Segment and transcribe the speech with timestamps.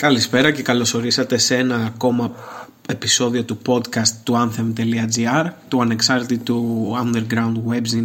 [0.00, 2.32] Καλησπέρα και καλώς ορίσατε σε ένα ακόμα
[2.88, 8.04] επεισόδιο του podcast του anthem.gr του ανεξάρτητου underground webzine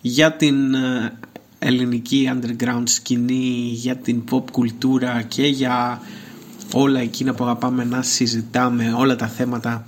[0.00, 1.12] για την ε,
[1.58, 6.00] ελληνική underground σκηνή, για την pop κουλτούρα και για
[6.72, 9.86] όλα εκείνα που αγαπάμε να συζητάμε, όλα τα θέματα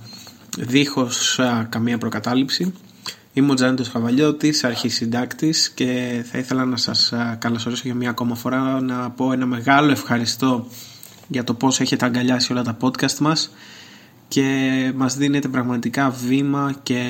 [0.57, 2.73] δίχως ε, καμία προκατάληψη.
[3.33, 8.35] Είμαι ο Τζάνετος Χαβαλιώτης, αρχισυντάκτης και θα ήθελα να σας ε, καλωσορίσω για μία ακόμα
[8.35, 10.67] φορά να πω ένα μεγάλο ευχαριστώ
[11.31, 13.51] για το πώς έχετε αγκαλιάσει όλα τα podcast μας
[14.27, 17.03] και μας δίνετε πραγματικά βήμα και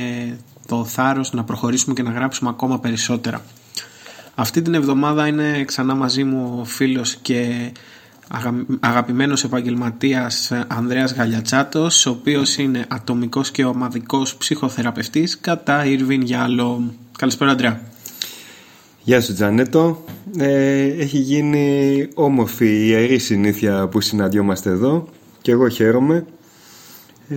[0.68, 3.42] το θάρρος να προχωρήσουμε και να γράψουμε ακόμα περισσότερα.
[4.36, 7.72] Αυτή την εβδομάδα είναι ξανά μαζί μου ο φίλος και
[8.80, 16.94] αγαπημένος επαγγελματίας Ανδρέας Γαλιατσάτος ο οποίος είναι ατομικός και ομαδικός ψυχοθεραπευτής κατά Ήρβιν Γιάλο.
[17.18, 17.91] Καλησπέρα Ανδρέα.
[19.04, 20.06] Γεια σου Τζανέτο.
[20.38, 25.08] Ε, έχει γίνει όμορφη η ιερή συνήθεια που συναντιόμαστε εδώ
[25.42, 26.26] και εγώ χαίρομαι.
[27.30, 27.36] Ε,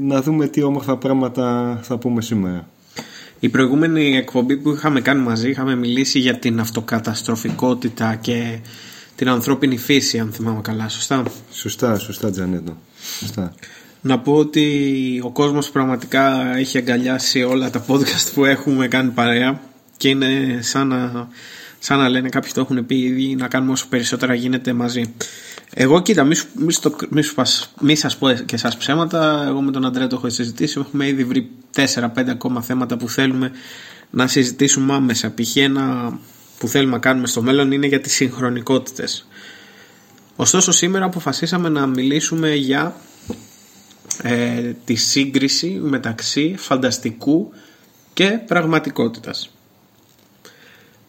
[0.00, 2.68] να δούμε τι όμορφα πράγματα θα πούμε σήμερα.
[3.40, 8.58] Η προηγούμενη εκπομπή που είχαμε κάνει μαζί είχαμε μιλήσει για την αυτοκαταστροφικότητα και
[9.16, 12.76] την ανθρώπινη φύση αν θυμάμαι καλά, σωστά; Σωστά, σωστά Τζανέτο.
[13.18, 13.54] Σωστά.
[14.00, 19.60] Να πω ότι ο κόσμος πραγματικά έχει αγκαλιάσει όλα τα podcast που έχουμε κάνει παρέα
[20.00, 21.28] και είναι σαν να,
[21.78, 25.14] σαν να λένε κάποιοι το έχουν πει ήδη να κάνουμε όσο περισσότερα γίνεται μαζί.
[25.74, 27.22] Εγώ κοίτα, μη, μη, στο, μη,
[27.80, 31.24] μη σας πω και εσάς ψέματα, εγώ με τον Αντρέα το έχω συζητήσει, έχουμε ήδη
[31.24, 33.50] βρει 4-5 ακόμα θέματα που θέλουμε
[34.10, 35.34] να συζητήσουμε άμεσα.
[35.34, 35.56] Π.χ.
[35.56, 36.18] ένα
[36.58, 39.28] που θέλουμε να κάνουμε στο μέλλον είναι για τις συγχρονικότητες.
[40.36, 42.94] Ωστόσο σήμερα αποφασίσαμε να μιλήσουμε για
[44.22, 47.52] ε, τη σύγκριση μεταξύ φανταστικού
[48.12, 49.50] και πραγματικότητας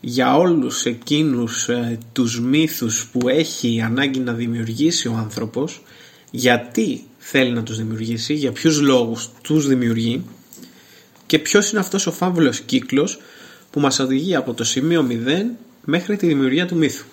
[0.02, 5.82] για όλους εκείνους ε, τους μύθους που έχει ανάγκη να δημιουργήσει ο άνθρωπος
[6.32, 10.24] γιατί θέλει να τους δημιουργήσει, για ποιους λόγους τους δημιουργεί
[11.26, 13.20] και ποιος είναι αυτός ο φαύλος κύκλος
[13.70, 15.16] που μας οδηγεί από το σημείο 0
[15.86, 17.06] μέχρι τη δημιουργία του μύθου.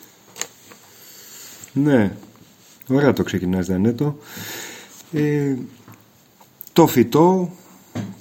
[1.73, 2.17] Ναι,
[2.87, 4.19] ωραία το ξεκινάς Δανέτο.
[5.13, 5.55] Ε,
[6.73, 7.53] το φυτό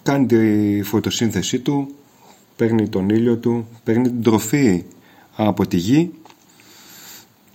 [0.03, 1.95] κάνει τη φωτοσύνθεσή του
[2.57, 4.83] παίρνει τον ήλιο του, παίρνει την τροφή
[5.35, 6.11] από τη γη,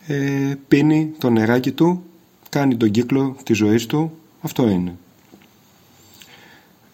[0.06, 2.02] ε, πίνει το νεράκι του,
[2.48, 4.96] κάνει τον κύκλο της ζωής του, αυτό είναι.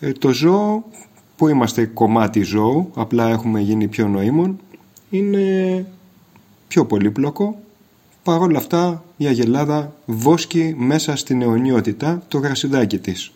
[0.00, 0.84] Ε, το ζώο
[1.36, 4.58] που είμαστε κομμάτι ζώου, απλά έχουμε γίνει πιο νοήμων,
[5.10, 5.86] είναι
[6.68, 7.60] πιο πολύπλοκο.
[8.22, 13.32] Παρ' όλα αυτά η αγελάδα βόσκει μέσα στην αιωνιότητα το γρασιδάκι της.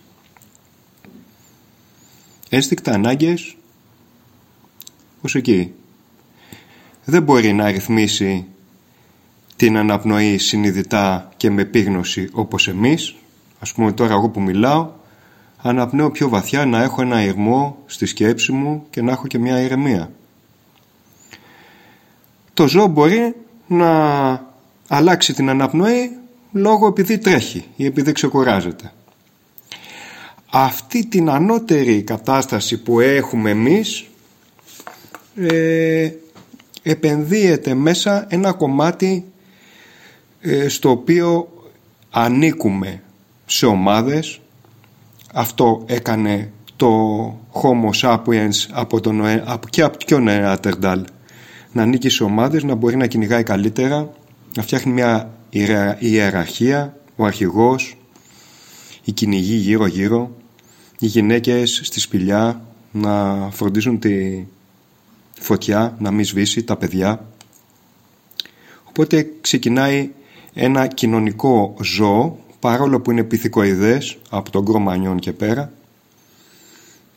[2.49, 3.57] Ένστικτα ανάγκες
[5.23, 5.73] ως εκεί.
[7.05, 8.47] Δεν μπορεί να ρυθμίσει
[9.57, 13.15] την αναπνοή συνειδητά και με πείγνωση όπως εμείς.
[13.59, 14.91] Ας πούμε τώρα εγώ που μιλάω,
[15.63, 19.61] αναπνέω πιο βαθιά να έχω ένα ηρμό στη σκέψη μου και να έχω και μια
[19.61, 20.11] ηρεμία.
[22.55, 23.35] Το ζώο μπορεί
[23.67, 23.91] να
[24.89, 26.11] αλλάξει την αναπνοή
[26.53, 28.93] λόγω επειδή τρέχει ή επειδή ξεκουράζεται.
[30.51, 34.07] Αυτή την ανώτερη κατάσταση που έχουμε εμείς
[35.35, 36.11] ε,
[36.83, 39.25] επενδύεται μέσα ένα κομμάτι
[40.41, 41.49] ε, στο οποίο
[42.11, 43.03] ανήκουμε
[43.47, 44.41] σε ομάδες.
[45.35, 46.89] Αυτό έκανε το
[47.53, 51.03] Homo sapiens από τον, από, και από τον Neanderthal
[51.73, 54.13] να ανήκει σε ομάδες, να μπορεί να κυνηγάει καλύτερα
[54.57, 55.31] να φτιάχνει μια
[55.99, 57.97] ιεραρχία ο αρχηγός
[59.05, 60.37] οι κυνηγοί γύρω γύρω
[60.99, 62.61] οι γυναίκες στη σπηλιά
[62.93, 64.45] να φροντίζουν τη,
[65.43, 67.27] φωτιά να μην σβήσει τα παιδιά.
[68.85, 70.11] Οπότε ξεκινάει
[70.55, 75.73] ένα κοινωνικό ζώο παρόλο που είναι πυθικοειδές από τον Κρομανιόν και πέρα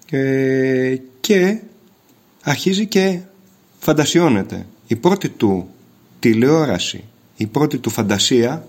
[0.09, 1.59] ε, και
[2.43, 3.19] αρχίζει και
[3.79, 4.65] φαντασιώνεται.
[4.87, 5.69] Η πρώτη του
[6.19, 7.03] τηλεόραση,
[7.37, 8.67] η πρώτη του φαντασία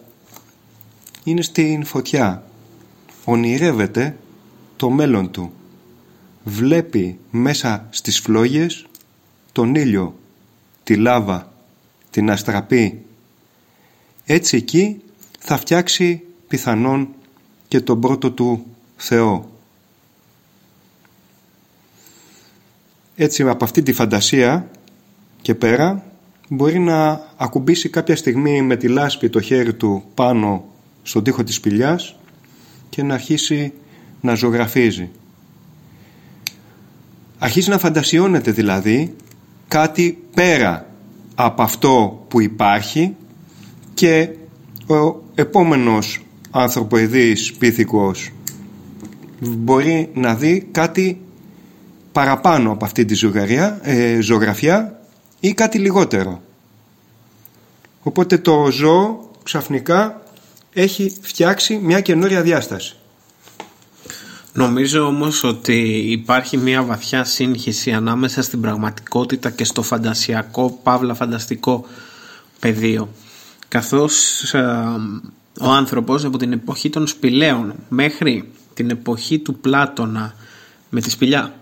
[1.24, 2.44] είναι στην φωτιά.
[3.24, 4.16] Ονειρεύεται
[4.76, 5.52] το μέλλον του.
[6.44, 8.86] Βλέπει μέσα στις φλόγες
[9.56, 10.18] τον ήλιο,
[10.82, 11.52] τη λάβα,
[12.10, 13.04] την αστραπή.
[14.24, 15.02] Έτσι εκεί
[15.38, 17.08] θα φτιάξει πιθανόν
[17.68, 18.66] και τον πρώτο του
[18.96, 19.50] Θεό.
[23.16, 24.70] Έτσι από αυτή τη φαντασία
[25.42, 26.04] και πέρα
[26.48, 30.64] μπορεί να ακουμπήσει κάποια στιγμή με τη λάσπη το χέρι του πάνω
[31.02, 32.16] στον τοίχο της σπηλιάς
[32.88, 33.72] και να αρχίσει
[34.20, 35.10] να ζωγραφίζει.
[37.38, 39.16] Αρχίζει να φαντασιώνεται δηλαδή
[39.68, 40.86] κάτι πέρα
[41.34, 43.14] από αυτό που υπάρχει
[43.94, 44.28] και
[44.86, 46.20] ο επόμενος
[46.50, 48.30] ανθρωποειδής πίθηκος
[49.40, 51.20] μπορεί να δει κάτι
[52.12, 55.00] παραπάνω από αυτή τη ζωγαριά, ε, ζωγραφιά
[55.40, 56.42] ή κάτι λιγότερο.
[58.02, 60.22] Οπότε το ζώο ξαφνικά
[60.72, 62.96] έχει φτιάξει μια καινούρια διάσταση.
[64.56, 71.86] Νομίζω όμως ότι υπάρχει μια βαθιά σύγχυση ανάμεσα στην πραγματικότητα και στο φαντασιακό, παύλα φανταστικό
[72.60, 73.08] πεδίο.
[73.68, 74.58] Καθώς ε,
[75.60, 80.34] ο άνθρωπος από την εποχή των σπηλαίων μέχρι την εποχή του Πλάτωνα
[80.90, 81.54] με τη σπηλιά,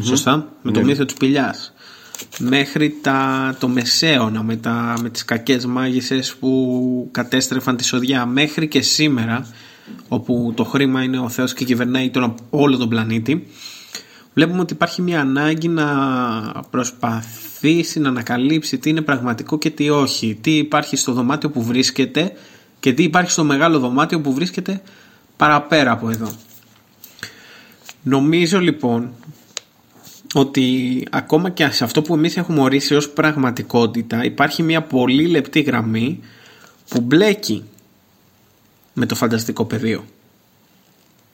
[0.00, 0.86] σωστά, με το ναι.
[0.86, 1.72] μύθο της σπηλιάς,
[2.38, 8.68] μέχρι τα, το Μεσαίωνα με, τα, με τις κακές μάγισσες που κατέστρεφαν τη σοδιά μέχρι
[8.68, 9.46] και σήμερα
[10.08, 13.46] όπου το χρήμα είναι ο Θεός και κυβερνάει τον, όλο τον πλανήτη
[14.38, 15.86] βλέπουμε ότι υπάρχει μια ανάγκη να
[16.70, 20.38] προσπαθήσει να ανακαλύψει τι είναι πραγματικό και τι όχι.
[20.40, 22.32] Τι υπάρχει στο δωμάτιο που βρίσκεται
[22.80, 24.82] και τι υπάρχει στο μεγάλο δωμάτιο που βρίσκεται
[25.36, 26.30] παραπέρα από εδώ.
[28.02, 29.10] Νομίζω λοιπόν
[30.34, 35.60] ότι ακόμα και σε αυτό που εμείς έχουμε ορίσει ως πραγματικότητα υπάρχει μια πολύ λεπτή
[35.60, 36.20] γραμμή
[36.88, 37.64] που μπλέκει
[38.98, 40.04] με το φανταστικό πεδίο.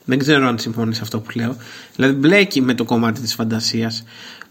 [0.05, 1.57] Δεν ξέρω αν συμφωνείς αυτό που λέω.
[1.97, 4.05] Δηλαδή μπλέκει με το κομμάτι της φαντασίας.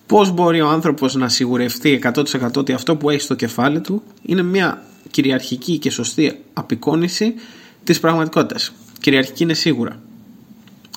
[0.05, 4.41] Πώς μπορεί ο άνθρωπος να σιγουρευτεί 100% ότι αυτό που έχει στο κεφάλι του είναι
[4.41, 7.33] μια κυριαρχική και σωστή απεικόνηση
[7.83, 8.73] της πραγματικότητας.
[8.99, 9.99] Κυριαρχική είναι σίγουρα.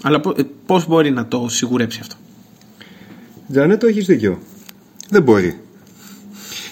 [0.02, 0.20] Αλλά
[0.66, 2.16] πώς μπορεί να το σιγουρέψει αυτό;
[3.50, 4.38] Τζανέτο έχεις δίκιο.
[5.08, 5.60] Δεν μπορεί.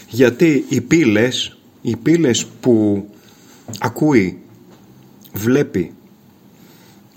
[0.09, 3.07] Γιατί οι πύλες, οι πύλες που
[3.79, 4.44] ακούει,
[5.35, 5.93] βλέπει,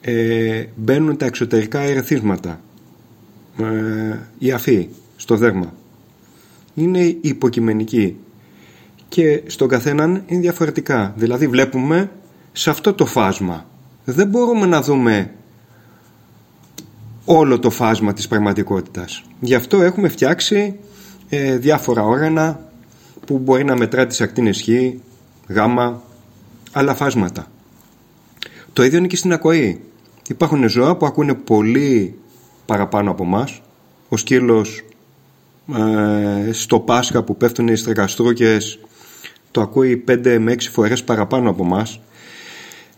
[0.02, 2.62] ε, μπαίνουν τα εξωτερικά ερεθίσματα,
[3.58, 5.74] ε, η αφή στο δέρμα.
[6.74, 8.18] Είναι υποκειμενική
[9.10, 11.14] και στον καθέναν είναι διαφορετικά.
[11.18, 12.12] Δηλαδή βλέπουμε
[12.52, 13.66] σε αυτό το φάσμα.
[14.06, 15.32] Δεν μπορούμε να δούμε
[17.26, 19.24] όλο το φάσμα της πραγματικότητας.
[19.40, 20.80] Γι' αυτό έχουμε φτιάξει
[21.30, 22.60] ε, διάφορα όργανα
[23.26, 24.68] που μπορεί να μετρά τις ακτίνες χ,
[25.48, 26.02] γάμα,
[26.72, 27.48] άλλα φάσματα.
[28.78, 29.82] Το ίδιο είναι και στην ακοή.
[30.28, 32.16] Υπάρχουν ζώα που ακούνε πολύ
[32.66, 33.62] παραπάνω από μας.
[34.10, 34.84] Ο σκύλος
[35.76, 38.80] ε, στο Πάσχα που πέφτουν οι στρεγαστρούκες
[39.52, 42.00] το ακούει 5 με 6 φορές παραπάνω από μας.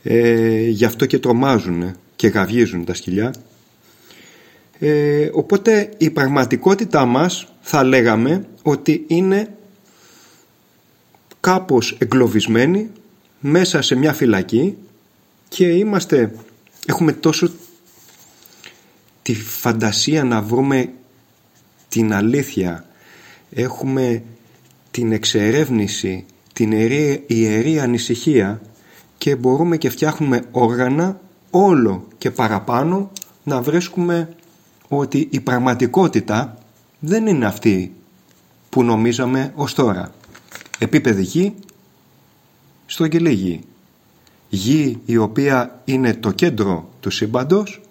[0.03, 3.33] Ε, γι' αυτό και τρομάζουν και γαβγίζουν τα σκυλιά.
[4.79, 9.53] Ε, οπότε η πραγματικότητά μας θα λέγαμε ότι είναι
[11.39, 12.89] κάπως εγκλωβισμένη
[13.39, 14.77] μέσα σε μια φυλακή
[15.49, 16.35] και είμαστε,
[16.85, 17.51] έχουμε τόσο
[19.21, 20.93] τη φαντασία να βρούμε
[21.89, 22.89] την αλήθεια
[23.51, 24.23] έχουμε
[24.91, 28.61] την εξερεύνηση την ιερή, ιερή ανησυχία
[29.17, 33.11] και μπορούμε και φτιάχνουμε όργανα όλο και παραπάνω
[33.43, 34.35] να βρίσκουμε
[34.87, 36.57] ότι η πραγματικότητα
[36.99, 37.93] δεν είναι αυτή
[38.69, 40.13] που νομίζαμε ως τώρα.
[40.79, 41.53] Επίπεδη γη,
[42.85, 43.61] στρογγυλή γη.
[44.49, 47.81] Γη η οποία είναι το κέντρο του σύμπαντος,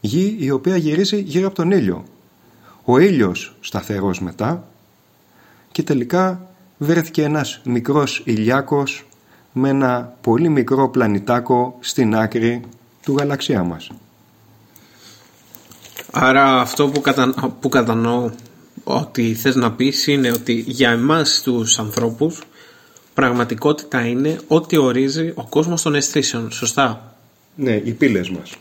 [0.00, 2.04] γη η οποία γυρίζει γύρω από τον ήλιο.
[2.84, 4.68] Ο ήλιος σταθερός μετά
[5.72, 6.48] και τελικά
[6.78, 9.06] βρέθηκε ένας μικρός ηλιάκος
[9.52, 12.62] με ένα πολύ μικρό πλανητάκο στην άκρη
[13.02, 13.90] του γαλαξία μας.
[16.12, 17.34] Άρα αυτό που, κατα...
[17.60, 18.30] που κατανοώ
[18.84, 22.42] ότι θες να πεις είναι ότι για εμάς τους ανθρώπους
[23.14, 27.16] πραγματικότητα είναι ό,τι ορίζει ο κόσμος των αισθήσεων, σωστά;
[27.54, 28.52] Ναι, οι πύλες μας.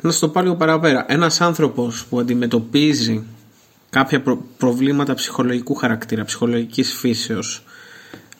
[0.00, 1.04] Να στο πάρει ο παραπέρα.
[1.08, 3.22] Ένας άνθρωπος που αντιμετωπίζει
[3.90, 4.22] κάποια
[4.56, 7.64] προβλήματα ψυχολογικού χαρακτήρα, ψυχολογικής φύσεως,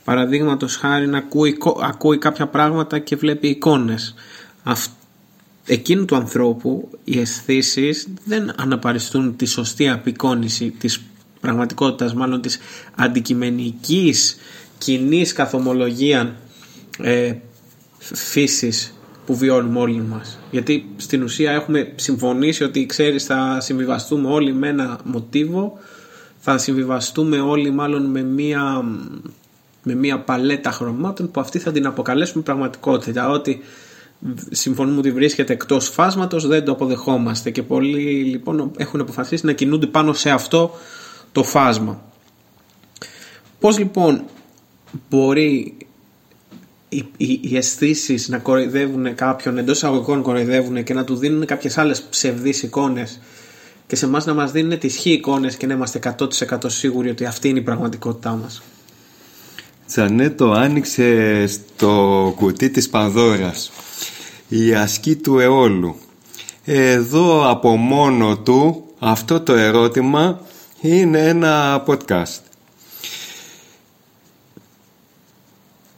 [0.05, 4.15] παραδείγματος χάρη να ακούει, ακούει κάποια πράγματα και βλέπει εικόνες.
[4.63, 4.95] Αυτό
[5.67, 11.03] εκείνου του ανθρώπου οι αισθήσεις δεν αναπαριστούν τη σωστή απεικόνηση της
[11.45, 12.59] πραγματικότητας μάλλον της
[12.97, 14.37] αντικειμενικής
[14.79, 16.37] κοινής καθομολογία
[16.99, 17.35] ε,
[17.99, 18.95] φύσης
[19.27, 20.39] που βιώνουμε όλοι μας.
[20.51, 25.79] Γιατί στην ουσία έχουμε συμφωνήσει ότι ξέρεις θα συμβιβαστούμε όλοι με ένα μοτίβο
[26.39, 28.85] θα συμβιβαστούμε όλοι μάλλον με μία
[29.83, 33.29] με μία παλέτα χρωμάτων που αυτή θα την αποκαλέσουμε πραγματικότητα.
[33.29, 33.61] Ότι
[34.51, 37.51] συμφωνούμε ότι βρίσκεται εκτός φάσματος δεν το αποδεχόμαστε.
[37.51, 40.71] Και πολλοί λοιπόν έχουν αποφασίσει να κινούνται πάνω σε αυτό
[41.35, 42.03] το φάσμα.
[43.61, 44.25] Πώς λοιπόν
[45.11, 45.77] μπορεί
[46.89, 51.79] οι, οι, οι αισθήσεις να κοροϊδεύουν κάποιον εντός αγωγικών κοροϊδεύουν και να του δίνουν κάποιες
[51.79, 53.21] άλλες ψευδείς εικόνες
[53.87, 57.25] και σε εμάς να μας δίνουν τις χι εικόνες και να είμαστε 100% σίγουροι ότι
[57.25, 58.63] αυτή είναι η πραγματικότητά μας.
[59.87, 63.73] Τζανέτο άνοιξε στο κουτί της Πανδώρας
[64.49, 65.97] η ασκή του αιώλου.
[66.65, 70.41] Εδώ από μόνο του αυτό το ερώτημα
[70.87, 72.41] είναι ένα podcast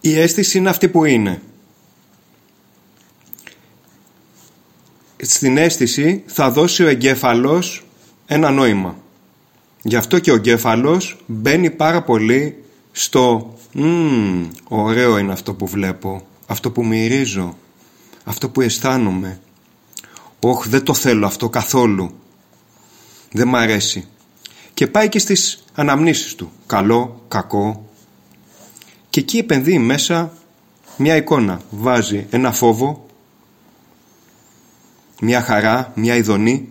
[0.01, 1.43] η αίσθηση είναι αυτή που είναι
[5.17, 7.85] στην αίσθηση θα δώσει ο εγκέφαλος
[8.27, 8.97] ένα νόημα
[9.83, 16.27] γι' αυτό και ο εγκέφαλος μπαίνει πάρα πολύ στο «Μμμ, ωραίο είναι αυτό που βλέπω,
[16.47, 17.57] αυτό που μυρίζω,
[18.25, 19.41] αυτό που αισθάνομαι.
[20.41, 22.15] Όχι, δεν το θέλω αυτό καθόλου.
[23.33, 24.09] Δεν μ' αρέσει».
[24.77, 26.53] Και πάει και στις αναμνήσεις του.
[26.67, 27.89] Καλό, κακό.
[29.11, 30.33] Και εκεί επενδύει μέσα
[30.97, 31.61] μια εικόνα.
[31.71, 33.07] Βάζει ένα φόβο,
[35.21, 36.69] μια χαρά, μια ειδονή.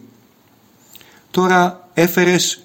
[1.32, 2.64] Τώρα έφερες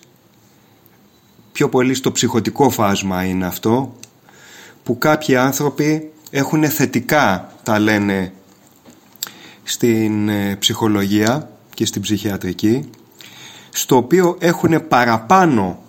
[1.53, 3.97] πιο πολύ στο ψυχοτικό φάσμα είναι αυτό
[4.83, 8.33] που κάποιοι άνθρωποι έχουν θετικά τα λένε
[9.63, 12.91] στην ε, ψυχολογία και στην ψυχιατρική
[13.71, 15.83] στο οποίο έχουν παραπάνω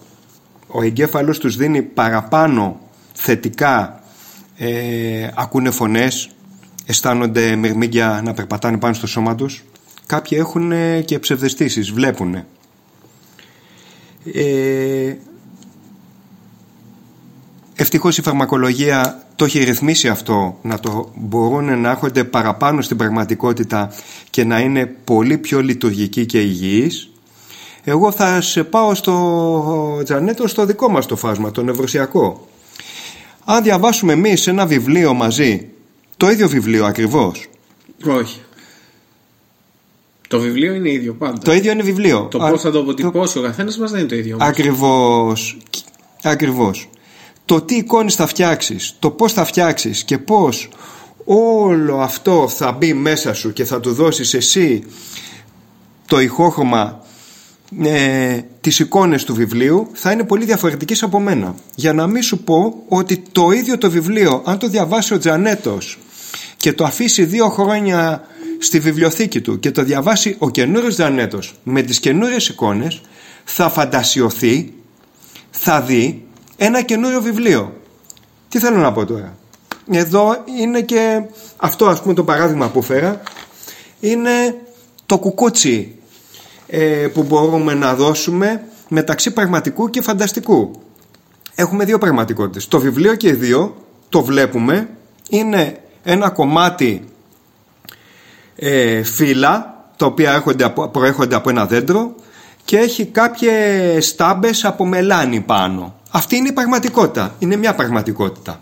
[0.67, 2.79] ο εγκέφαλος τους δίνει παραπάνω
[3.13, 4.03] θετικά
[4.57, 6.29] ε, ακούνε φωνές
[6.85, 9.63] αισθάνονται μυρμήγκια να περπατάνε πάνω στο σώμα τους.
[10.05, 10.71] Κάποιοι έχουν
[11.05, 12.35] και ψευδεστήσεις βλέπουν
[14.33, 15.15] ε,
[17.75, 23.93] Ευτυχώς η φαρμακολογία το έχει ρυθμίσει αυτό να το μπορούν να έρχονται παραπάνω στην πραγματικότητα
[24.29, 27.11] και να είναι πολύ πιο λειτουργικοί και υγιείς
[27.83, 32.47] εγώ θα σε πάω στο Τζανέτο στο δικό μας το φάσμα, το νευρωσιακό.
[33.45, 35.69] Αν διαβάσουμε εμείς ένα βιβλίο μαζί,
[36.17, 37.49] το ίδιο βιβλίο ακριβώς.
[38.05, 38.41] Όχι.
[40.27, 41.37] Το βιβλίο είναι ίδιο πάντα.
[41.37, 42.27] Το ίδιο είναι βιβλίο.
[42.31, 43.39] Το πώς θα το αποτυπώσει το...
[43.39, 44.37] ο καθένας μας δεν είναι το ίδιο.
[44.39, 45.57] Ακριβώς.
[46.23, 46.89] Ακριβώς
[47.51, 50.69] το τι εικόνες θα φτιάξεις, το πώς θα φτιάξεις και πώς
[51.25, 54.83] όλο αυτό θα μπει μέσα σου και θα του δώσεις εσύ
[56.05, 57.03] το ηχόχρωμα
[57.83, 62.43] ε, τις εικόνες του βιβλίου θα είναι πολύ διαφορετικές από μένα για να μην σου
[62.43, 65.99] πω ότι το ίδιο το βιβλίο αν το διαβάσει ο Τζανέτος
[66.57, 68.23] και το αφήσει δύο χρόνια
[68.59, 73.01] στη βιβλιοθήκη του και το διαβάσει ο καινούριος Τζανέτος με τις καινούριες εικόνες
[73.43, 74.73] θα φαντασιωθεί
[75.51, 76.25] θα δει
[76.57, 77.81] ένα καινούριο βιβλίο.
[78.49, 79.37] Τι θέλω να πω τώρα;
[79.91, 81.23] Εδώ είναι και
[81.57, 83.21] αυτό ας πούμε το παράδειγμα που φέρα
[83.99, 84.55] είναι
[85.05, 86.00] το κουκούτσι ε,
[87.13, 90.81] που μπορούμε να δώσουμε μεταξύ πραγματικού και φανταστικού.
[91.55, 92.67] Έχουμε δύο πραγματικότητες.
[92.67, 93.75] Το βιβλίο και οι δύο
[94.09, 94.89] το βλέπουμε
[95.29, 97.09] είναι ένα κομμάτι
[98.55, 100.43] ε, φύλλα τα οποία
[100.91, 102.15] προέρχονται από ένα δέντρο
[102.65, 105.95] και έχει κάποιες στάμπες από μελάνι πάνω.
[106.11, 107.35] Αυτή είναι η πραγματικότητα.
[107.39, 108.59] Είναι μια πραγματικότητα.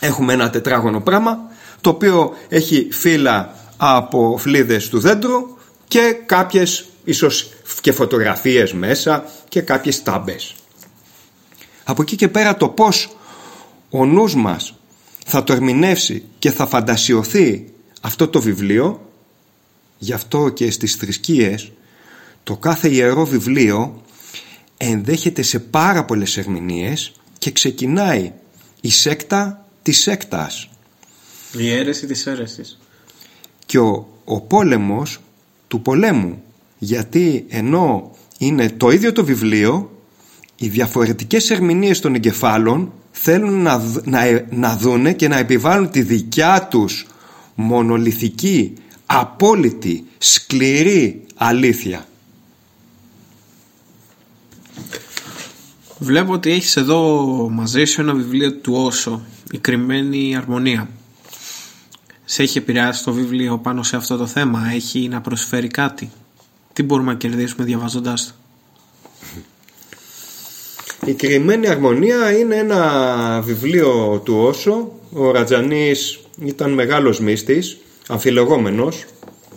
[0.00, 1.38] Έχουμε ένα τετράγωνο πράγμα
[1.80, 5.56] το οποίο έχει φύλλα από φλίδες του δέντρου
[5.88, 7.50] και κάποιες ίσως
[7.80, 10.54] και φωτογραφίες μέσα και κάποιες τάμπες.
[11.84, 13.16] Από εκεί και πέρα το πώς
[13.90, 14.74] ο νους μας
[15.26, 19.10] θα το ερμηνεύσει και θα φαντασιωθεί αυτό το βιβλίο
[19.98, 21.72] γι' αυτό και στις θρησκείες
[22.42, 24.02] το κάθε ιερό βιβλίο
[24.76, 28.32] ενδέχεται σε πάρα πολλές ερμηνείες και ξεκινάει
[28.80, 30.68] η σέκτα της σέκτας.
[31.52, 32.78] Η αίρεση της αίρεσης.
[33.66, 35.20] Και ο, ο πόλεμος
[35.68, 36.42] του πολέμου.
[36.78, 39.90] Γιατί ενώ είναι το ίδιο το βιβλίο,
[40.56, 44.20] οι διαφορετικές ερμηνείες των εγκεφάλων θέλουν να, να,
[44.50, 47.06] να δούνε και να επιβάλλουν τη δικιά τους
[47.54, 48.72] μονολυθική,
[49.06, 52.06] απόλυτη, σκληρή αλήθεια.
[55.98, 60.88] Βλέπω ότι έχεις εδώ μαζί σου ένα βιβλίο του Όσο, η κρυμμένη αρμονία.
[62.24, 66.10] Σε έχει επηρεάσει το βιβλίο πάνω σε αυτό το θέμα, έχει να προσφέρει κάτι;
[66.72, 68.34] Τι μπορούμε να κερδίσουμε διαβάζοντάς το.
[71.04, 74.92] Η κρυμμένη αρμονία είναι ένα βιβλίο του Όσο.
[75.12, 79.04] Ο Ρατζανής ήταν μεγάλος μύστης, αμφιλεγόμενος.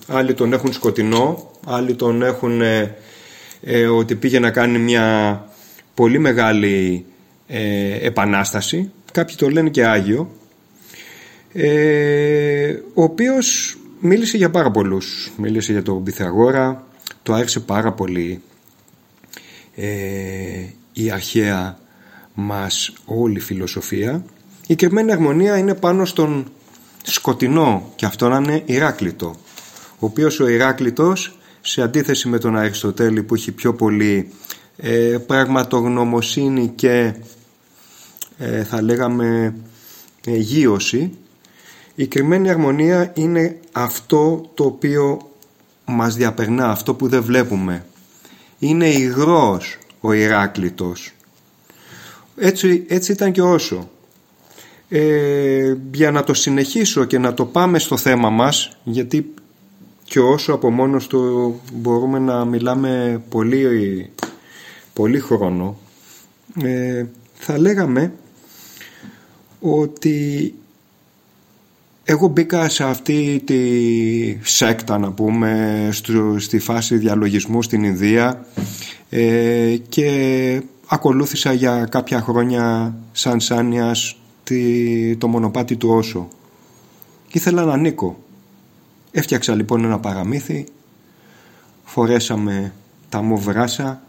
[0.08, 2.96] Άλλοι τον έχουν σκοτεινό, άλλοι τον έχουν ε,
[3.62, 5.46] ε, ότι πήγε να κάνει μια
[5.94, 7.06] πολύ μεγάλη
[7.48, 10.30] ε, επανάσταση κάποιοι το λένε και Άγιο
[11.54, 16.88] ε, ο οποίος μίλησε για πάρα πολλούς μίλησε για τον Πυθαγόρα
[17.24, 18.42] το άρεσε πάρα πολύ.
[19.76, 21.80] Ε, η αρχαία
[22.34, 24.26] μας όλη φιλοσοφία.
[24.68, 26.52] Η κρυμμένη αρμονία είναι πάνω στον
[27.04, 29.36] σκοτεινό και αυτό να είναι Ηράκλειτο
[30.02, 34.32] ο οποίος ο Ηράκλειτος σε αντίθεση με τον Αριστοτέλη που έχει πιο πολύ
[34.78, 37.14] ε, πραγματογνωμοσύνη και
[38.38, 39.56] ε, θα λέγαμε
[40.26, 41.18] ε, γύρωση
[41.96, 45.31] η κρυμμένη αρμονία είναι αυτό το οποίο
[45.92, 47.86] μας διαπερνά, αυτό που δεν βλέπουμε.
[48.60, 51.12] Είναι υγρός ο Ηράκλητος.
[52.36, 53.90] Έτσι, έτσι ήταν και όσο.
[54.90, 59.34] Ε, για να το συνεχίσω και να το πάμε στο θέμα μας, γιατί
[60.04, 64.10] και όσο από μόνος του μπορούμε να μιλάμε πολύ,
[64.94, 65.78] πολύ χρόνο,
[66.62, 68.14] ε, θα λέγαμε
[69.60, 70.54] ότι
[72.04, 73.60] εγώ μπήκα σε αυτή τη
[74.50, 75.90] σέκτα να πούμε
[76.38, 78.46] στη φάση διαλογισμού στην Ινδία
[79.10, 84.16] ε, και ακολούθησα για κάποια χρόνια σαν Σάνιας
[85.18, 86.28] το μονοπάτι του Όσο.
[87.32, 88.24] Ήθελα να ανήκω.
[89.12, 90.66] Έφτιαξα λοιπόν ένα παραμύθι,
[91.84, 92.74] φορέσαμε
[93.10, 94.02] τα μοβράσα,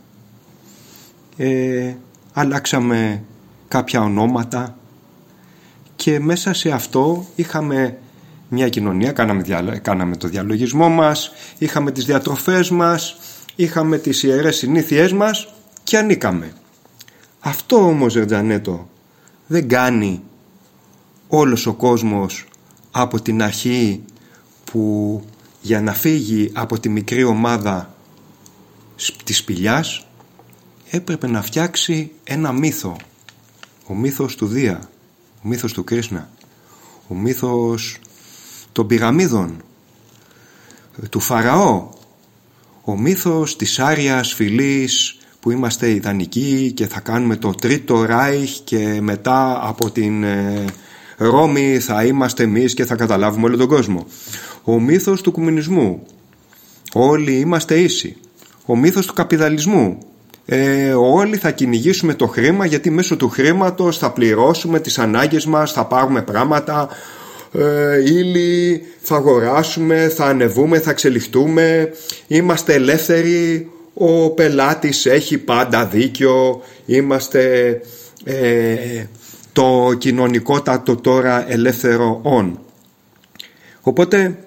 [1.37, 1.95] ε,
[2.33, 3.23] αλλάξαμε
[3.69, 4.77] κάποια ονόματα
[5.97, 7.99] και μέσα σε αυτό είχαμε
[8.49, 9.43] μια κοινωνία, κάναμε,
[9.83, 13.17] κάναμε το διαλογισμό μας, είχαμε τις διατροφές μας,
[13.57, 16.53] είχαμε τις ιερές συνήθειές μας και ανήκαμε.
[17.41, 18.89] Αυτό όμως Ζερτζανέτο
[19.47, 20.23] δεν κάνει
[21.29, 22.47] όλος ο κόσμος
[22.91, 24.05] από την αρχή
[24.65, 25.23] που
[25.61, 27.95] για να φύγει από τη μικρή ομάδα
[29.25, 30.07] της σπηλιάς
[30.91, 32.97] έπρεπε να φτιάξει ένα μύθο
[33.87, 34.91] ο μύθος του Δία
[35.45, 36.31] ο μύθος του Κρίσνα
[37.09, 37.99] ο μύθος
[38.73, 39.63] των πυραμίδων
[41.11, 41.89] του Φαραώ
[42.83, 48.99] ο μύθος της Άριας φυλής που είμαστε ιδανικοί και θα κάνουμε το τρίτο Ράιχ και
[49.01, 50.65] μετά από την ε,
[51.17, 54.07] Ρώμη θα είμαστε εμείς και θα καταλάβουμε όλο τον κόσμο.
[54.65, 56.03] Ο μύθος του κομμουνισμού.
[56.93, 58.17] Όλοι είμαστε ίσοι.
[58.67, 59.99] Ο μύθος του καπιταλισμού.
[60.45, 65.73] Ε, όλοι θα κυνηγήσουμε το χρήμα γιατί μέσω του χρήματος θα πληρώσουμε τις ανάγκες μας,
[65.73, 66.89] θα πάρουμε πράγματα,
[67.53, 71.93] ε, ύλη, θα αγοράσουμε, θα ανεβούμε, θα εξελιχτούμε,
[72.27, 77.81] είμαστε ελεύθεροι, ο πελάτης έχει πάντα δίκιο, είμαστε
[78.25, 79.05] ε,
[79.53, 82.61] το κοινωνικότατο τώρα ελεύθερο όν.
[83.81, 84.38] Οπότε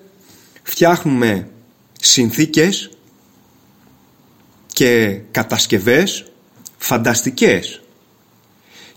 [0.64, 1.48] φτιάχνουμε
[2.00, 2.90] συνθήκες
[4.76, 6.26] και κατασκευές
[6.78, 7.82] φανταστικές.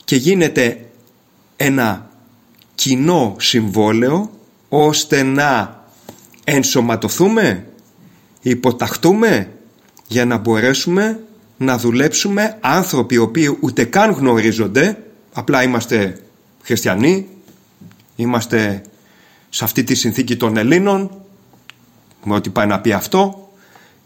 [0.05, 0.91] Και γίνεται
[1.57, 2.11] ένα
[2.75, 4.31] κοινό συμβόλαιο
[4.69, 5.83] ώστε να
[6.45, 7.67] ενσωματωθούμε,
[8.41, 9.51] υποταχτούμε
[10.07, 11.21] για να μπορέσουμε
[11.57, 15.03] να δουλέψουμε άνθρωποι οι οποίοι ούτε καν γνωρίζονται.
[15.33, 16.21] Απλά είμαστε
[16.63, 17.29] χριστιανοί
[18.17, 18.83] είμαστε
[19.49, 21.11] σε αυτή τη συνθήκη των Ελλήνων.
[22.25, 23.48] Με ό,τι πάει να πει αυτό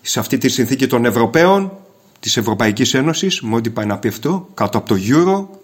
[0.02, 1.72] σε αυτή τη συνθήκη των Ευρωπαίων
[2.20, 5.58] της Ευρωπαϊκής Ένωσης με ό,τι πάει να πει αυτό κάτω από το Euro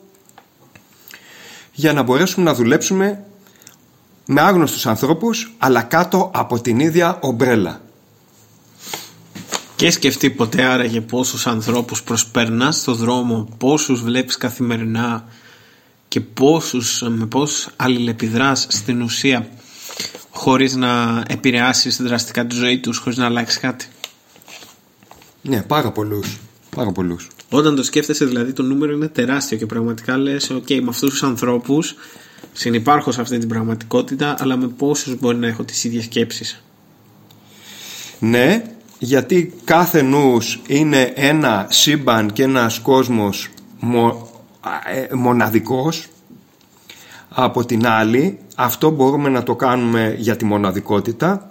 [1.73, 3.25] για να μπορέσουμε να δουλέψουμε
[4.27, 7.81] με άγνωστους ανθρώπους αλλά κάτω από την ίδια ομπρέλα.
[9.77, 15.25] Και σκεφτεί ποτέ άραγε πόσους ανθρώπους προσπερνάς στο δρόμο, πόσους βλέπεις καθημερινά
[16.09, 19.49] και πόσους, με πόσους αλληλεπιδράς στην ουσία
[20.31, 23.87] χωρίς να επηρεάσεις δραστικά τη ζωή τους, χωρίς να αλλάξει κάτι.
[25.43, 26.39] Ναι, πάρα πολλούς.
[26.77, 27.29] Πάρα πολλούς.
[27.51, 31.23] Όταν το σκέφτεσαι δηλαδή το νούμερο είναι τεράστιο και πραγματικά λες ok με αυτούς τους
[31.23, 31.95] ανθρώπους
[32.53, 36.63] συνυπάρχω σε αυτή την πραγματικότητα αλλά με πόσους μπορεί να έχω τις ίδιες σκέψεις.
[38.19, 38.65] Ναι,
[38.99, 43.49] γιατί κάθε νους είναι ένα σύμπαν και ένας κόσμος
[44.93, 46.07] ε, μοναδικός
[47.29, 51.48] από την άλλη αυτό μπορούμε να το κάνουμε για τη μοναδικότητα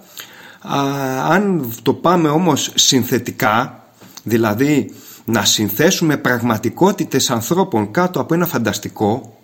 [1.28, 3.82] αν το πάμε όμως συνθετικά
[4.22, 4.94] δηλαδή
[5.24, 9.38] να συνθέσουμε πραγματικότητες ανθρώπων κάτω από ένα φανταστικό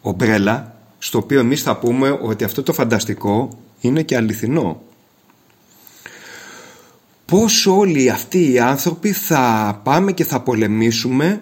[0.00, 4.80] ομπρέλα στο οποίο εμείς θα πούμε ότι αυτό το φανταστικό είναι και αληθινό.
[7.24, 11.40] Πώς όλοι αυτοί οι άνθρωποι θα πάμε και θα πολεμήσουμε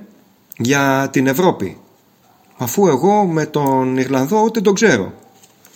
[0.56, 1.78] για την Ευρώπη;
[2.56, 5.12] Αφού εγώ με τον Ιρλανδό ούτε τον ξέρω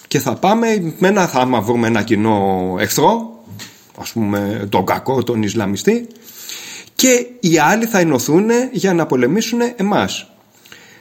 [0.09, 3.43] και θα πάμε με ένα θα βρούμε ένα κοινό εχθρό
[4.01, 6.09] ας πούμε τον κακό τον Ισλαμιστή
[6.95, 10.31] και οι άλλοι θα ενωθούν για να πολεμήσουν εμάς.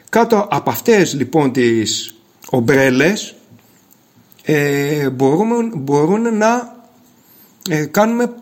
[0.10, 2.16] Κάτω από αυτές λοιπόν τις
[2.50, 3.36] ομπρέλες
[4.44, 6.76] ε, μπορούμε, μπορούν να
[7.70, 8.34] ε, κάνουμε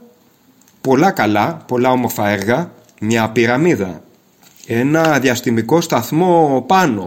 [0.81, 4.03] πολλά καλά, πολλά όμορφα έργα μια πυραμίδα.
[4.67, 7.05] Ένα διαστημικό σταθμό πάνω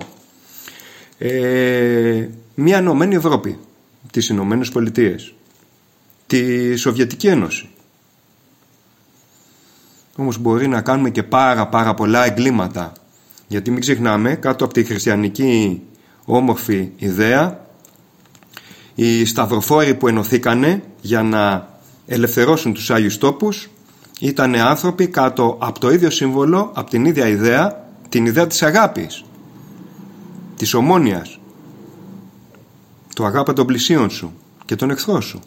[1.19, 3.59] ε, μια ενωμένη Ευρώπη
[4.11, 5.35] τις Ηνωμένες Πολιτείες,
[6.27, 7.69] τη Σοβιετική Ένωση
[10.17, 12.93] όμως μπορεί να κάνουμε και πάρα πάρα πολλά εγκλήματα
[13.49, 15.83] γιατί μην ξεχνάμε κάτω από τη χριστιανική
[16.25, 17.67] όμορφη ιδέα.
[18.95, 21.69] Οι σταυροφόροι που ενωθήκανε για να
[22.07, 23.69] ελευθερώσουν τους Άγιους Τόπους
[24.21, 29.25] ήταν άνθρωποι κάτω από το ίδιο σύμβολο, από την ίδια ιδέα, την ιδέα της αγάπης,
[30.59, 31.39] της ομόνιας.
[33.15, 34.33] Το αγάπη των πλησίων σου
[34.65, 35.41] και τον εχθρό σου.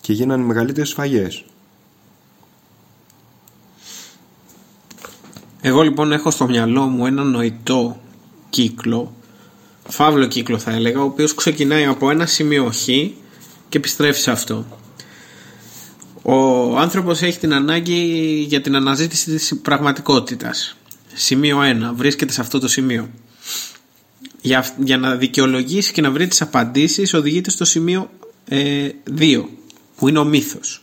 [0.00, 1.44] Και γίνανε μεγαλύτερες σφαγές.
[5.60, 8.00] Εγώ λοιπόν έχω στο μυαλό μου ένα νοητό
[8.50, 9.12] κύκλο,
[9.88, 12.84] φαύλο κύκλο θα έλεγα, ο οποίος ξεκινάει από ένα σημείο χ
[13.68, 14.64] και επιστρέφει σε αυτό.
[16.22, 17.94] Ο άνθρωπος έχει την ανάγκη
[18.48, 20.77] για την αναζήτηση της πραγματικότητας.
[21.20, 21.92] Σημείο 1.
[21.94, 23.10] Βρίσκεται σε αυτό το σημείο.
[24.40, 28.10] Για, για να δικαιολογήσει και να βρει τις απαντήσεις οδηγείται στο σημείο
[28.48, 28.88] 2 ε,
[29.96, 30.82] που είναι ο μύθος.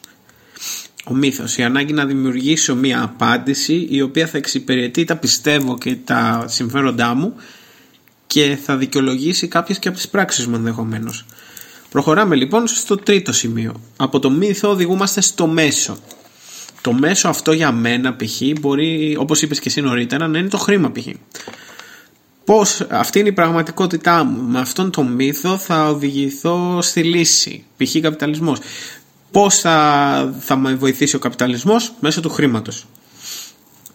[1.06, 5.96] Ο μύθος, η ανάγκη να δημιουργήσω μία απάντηση η οποία θα εξυπηρετεί τα πιστεύω και
[5.96, 7.36] τα συμφέροντά μου
[8.28, 11.26] και θα δικαιολογήσει κάποιες και από τις πράξεις μου ενδεχομένως.
[11.90, 13.82] Προχωράμε λοιπόν στο τρίτο σημείο.
[13.98, 15.98] Από το μύθο οδηγούμαστε στο μέσο.
[16.86, 18.42] Το μέσο αυτό για μένα π.χ.
[18.60, 21.08] μπορεί όπως είπες και εσύ νωρίτερα να είναι το χρήμα π.χ.
[22.44, 24.42] Πώς αυτή είναι η πραγματικότητά μου.
[24.42, 27.64] Με αυτόν τον μύθο θα οδηγηθώ στη λύση.
[27.78, 28.00] Π.χ.
[28.02, 28.60] καπιταλισμός.
[29.32, 32.86] Πώς θα, θα με βοηθήσει ο καπιταλισμός; Μέσω του χρήματος.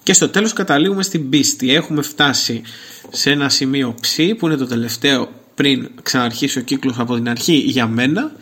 [0.03, 1.75] Και στο τέλος καταλήγουμε στην πίστη.
[1.75, 2.63] Έχουμε φτάσει
[3.11, 7.57] σε ένα σημείο ψ που είναι το τελευταίο πριν ξαναρχίσει ο κύκλος από την αρχή
[7.57, 8.33] για μένα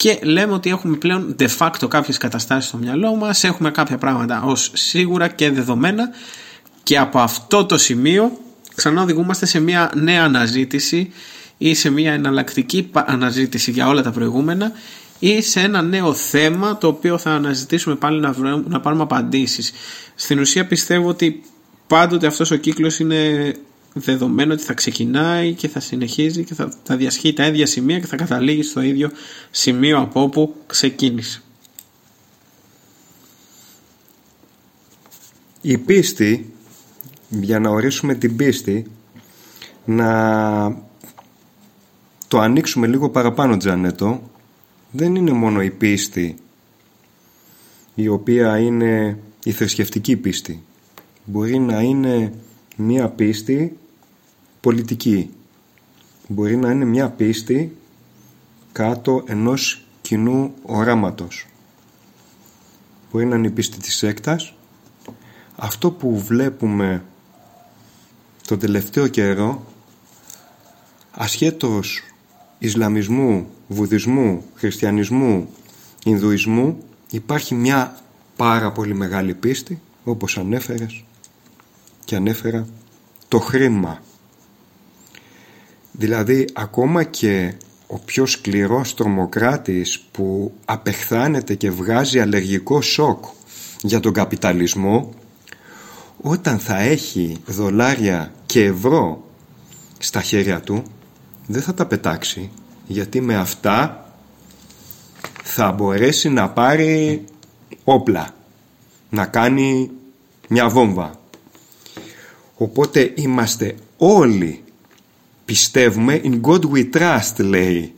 [0.00, 4.42] και λέμε ότι έχουμε πλέον de facto κάποιες καταστάσεις στο μυαλό μας, έχουμε κάποια πράγματα
[4.42, 6.10] ως σίγουρα και δεδομένα
[6.82, 8.38] και από αυτό το σημείο
[8.74, 11.12] ξανά οδηγούμαστε σε μια νέα αναζήτηση
[11.58, 14.72] ή σε μια εναλλακτική αναζήτηση για όλα τα προηγούμενα
[15.18, 19.72] ή σε ένα νέο θέμα το οποίο θα αναζητήσουμε πάλι να, βρούμε, να πάρουμε απαντήσεις.
[20.14, 21.42] Στην ουσία πιστεύω ότι
[21.86, 23.54] πάντοτε αυτός ο κύκλος είναι
[23.92, 28.06] δεδομένο ότι θα ξεκινάει και θα συνεχίζει και θα, θα διασχεί τα ίδια σημεία και
[28.06, 29.10] θα καταλήγει στο ίδιο
[29.50, 31.42] σημείο από όπου ξεκίνησε.
[35.60, 36.52] Η πίστη,
[37.28, 38.86] για να ορίσουμε την πίστη,
[39.84, 40.90] να
[42.28, 44.30] το ανοίξουμε λίγο παραπάνω Τζανέτο,
[44.90, 46.36] δεν είναι μόνο η πίστη
[47.94, 50.62] η οποία είναι η θρησκευτική πίστη.
[51.24, 52.32] Μπορεί να είναι
[52.80, 53.78] μία πίστη
[54.60, 55.30] πολιτική.
[56.28, 57.76] Μπορεί να είναι μία πίστη
[58.72, 61.46] κάτω ενός κοινού οράματος.
[63.12, 64.54] Μπορεί να είναι η πίστη της έκτας.
[65.56, 67.04] Αυτό που βλέπουμε
[68.46, 69.64] τον τελευταίο καιρό
[71.10, 72.02] ασχέτως
[72.58, 75.48] Ισλαμισμού, Βουδισμού, Χριστιανισμού,
[76.04, 76.78] Ινδουισμού
[77.10, 77.96] υπάρχει μια
[78.36, 81.04] πάρα πολύ μεγάλη πίστη όπως ανέφερες
[82.04, 82.66] και ανέφερα
[83.28, 84.02] το χρήμα.
[85.92, 87.54] Δηλαδή ακόμα και
[87.86, 93.24] ο πιο σκληρός τρομοκράτης που απεχθάνεται και βγάζει αλλεργικό σοκ
[93.82, 95.14] για τον καπιταλισμό
[96.20, 99.24] όταν θα έχει δολάρια και ευρώ
[99.98, 100.82] στα χέρια του
[101.46, 102.50] δεν θα τα πετάξει
[102.86, 104.04] γιατί με αυτά
[105.42, 107.24] θα μπορέσει να πάρει
[107.84, 108.34] όπλα
[109.10, 109.90] να κάνει
[110.48, 111.19] μια βόμβα
[112.62, 114.64] Οπότε είμαστε όλοι
[115.44, 117.94] πιστεύουμε in God we trust λέει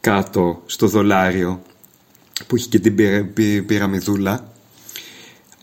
[0.00, 1.62] κάτω στο δολάριο
[2.46, 2.94] που έχει και την
[3.66, 4.52] πυραμιδούλα.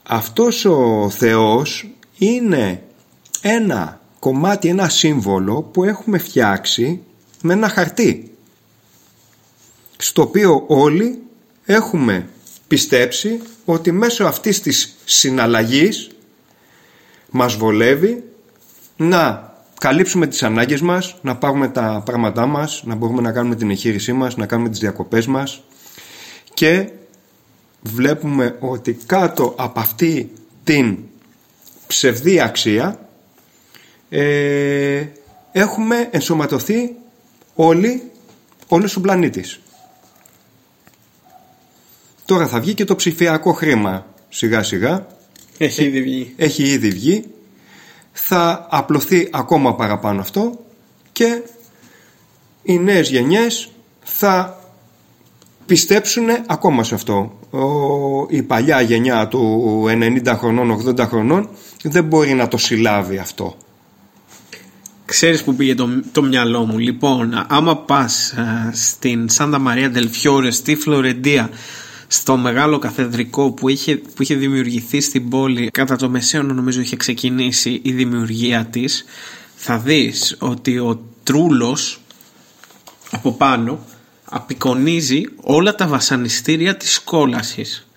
[0.04, 2.84] Αυτός ο Θεός είναι
[3.42, 7.02] ένα κομμάτι, ένα σύμβολο που έχουμε φτιάξει
[7.42, 8.32] με ένα χαρτί
[9.98, 11.22] στο οποίο όλοι
[11.66, 12.30] έχουμε
[12.68, 16.10] πιστέψει ότι μέσω αυτής της συναλλαγής
[17.38, 18.24] μας βολεύει
[18.98, 23.70] να καλύψουμε τις ανάγκες μας, να πάρουμε τα πράγματά μας, να μπορούμε να κάνουμε την
[23.70, 25.64] εγχείρησή μας, να κάνουμε τις διακοπές μας
[26.54, 26.90] και
[27.82, 30.32] βλέπουμε ότι κάτω από αυτή
[30.64, 30.98] την
[31.88, 33.10] ψευδή αξία
[34.10, 35.06] ε,
[35.52, 36.96] έχουμε ενσωματωθεί
[37.56, 38.12] όλοι,
[38.68, 39.60] όλος ο πλανήτης.
[42.26, 45.08] Τώρα θα βγει και το ψηφιακό χρήμα σιγά σιγά
[45.58, 46.34] έχει ήδη βγει.
[46.38, 47.24] Έχει ήδη βγει.
[48.12, 50.66] Θα απλωθεί ακόμα παραπάνω αυτό
[51.12, 51.42] και
[52.64, 53.70] οι νέες γενιές
[54.04, 54.60] θα
[55.66, 57.40] πιστέψουν ακόμα σε αυτό.
[58.30, 61.50] η παλιά γενιά του 90 χρονών, 80 χρονών
[61.84, 63.58] δεν μπορεί να το συλλάβει αυτό.
[65.06, 70.52] Ξέρεις που πήγε το, το μυαλό μου; Λοιπόν, άμα πας ε, στην Σάντα Μαρία Ντελφιόρε
[70.52, 71.50] στη Φλωρεντία
[72.16, 76.96] στο μεγάλο καθεδρικό που είχε, που είχε δημιουργηθεί στην πόλη κατά το μεσαίωνο νομίζω είχε
[76.96, 79.06] ξεκινήσει η δημιουργία της
[79.56, 82.02] θα δεις ότι ο τρούλος
[83.12, 83.86] από πάνω
[84.26, 87.88] απεικονίζει όλα τα βασανιστήρια της κόλασης.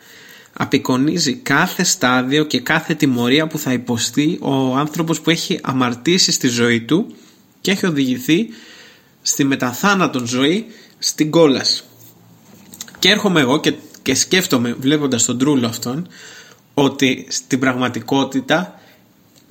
[0.53, 6.49] Απεικονίζει κάθε στάδιο και κάθε τιμωρία που θα υποστεί ο άνθρωπος που έχει αμαρτήσει στη
[6.49, 7.15] ζωή του
[7.61, 8.49] και έχει οδηγηθεί
[9.23, 10.67] στη μεταθάνατον ζωή
[10.99, 11.83] στην κόλαση.
[12.99, 13.75] Και έρχομαι εγώ και,
[14.09, 16.09] και σκέφτομαι βλέποντας τον τρούλο αυτόν
[16.75, 18.81] ότι στην πραγματικότητα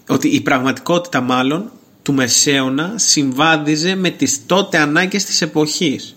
[0.08, 6.16] ότι η πραγματικότητα μάλλον του Μεσαίωνα συμβάδιζε με τις τότε ανάγκες της εποχής.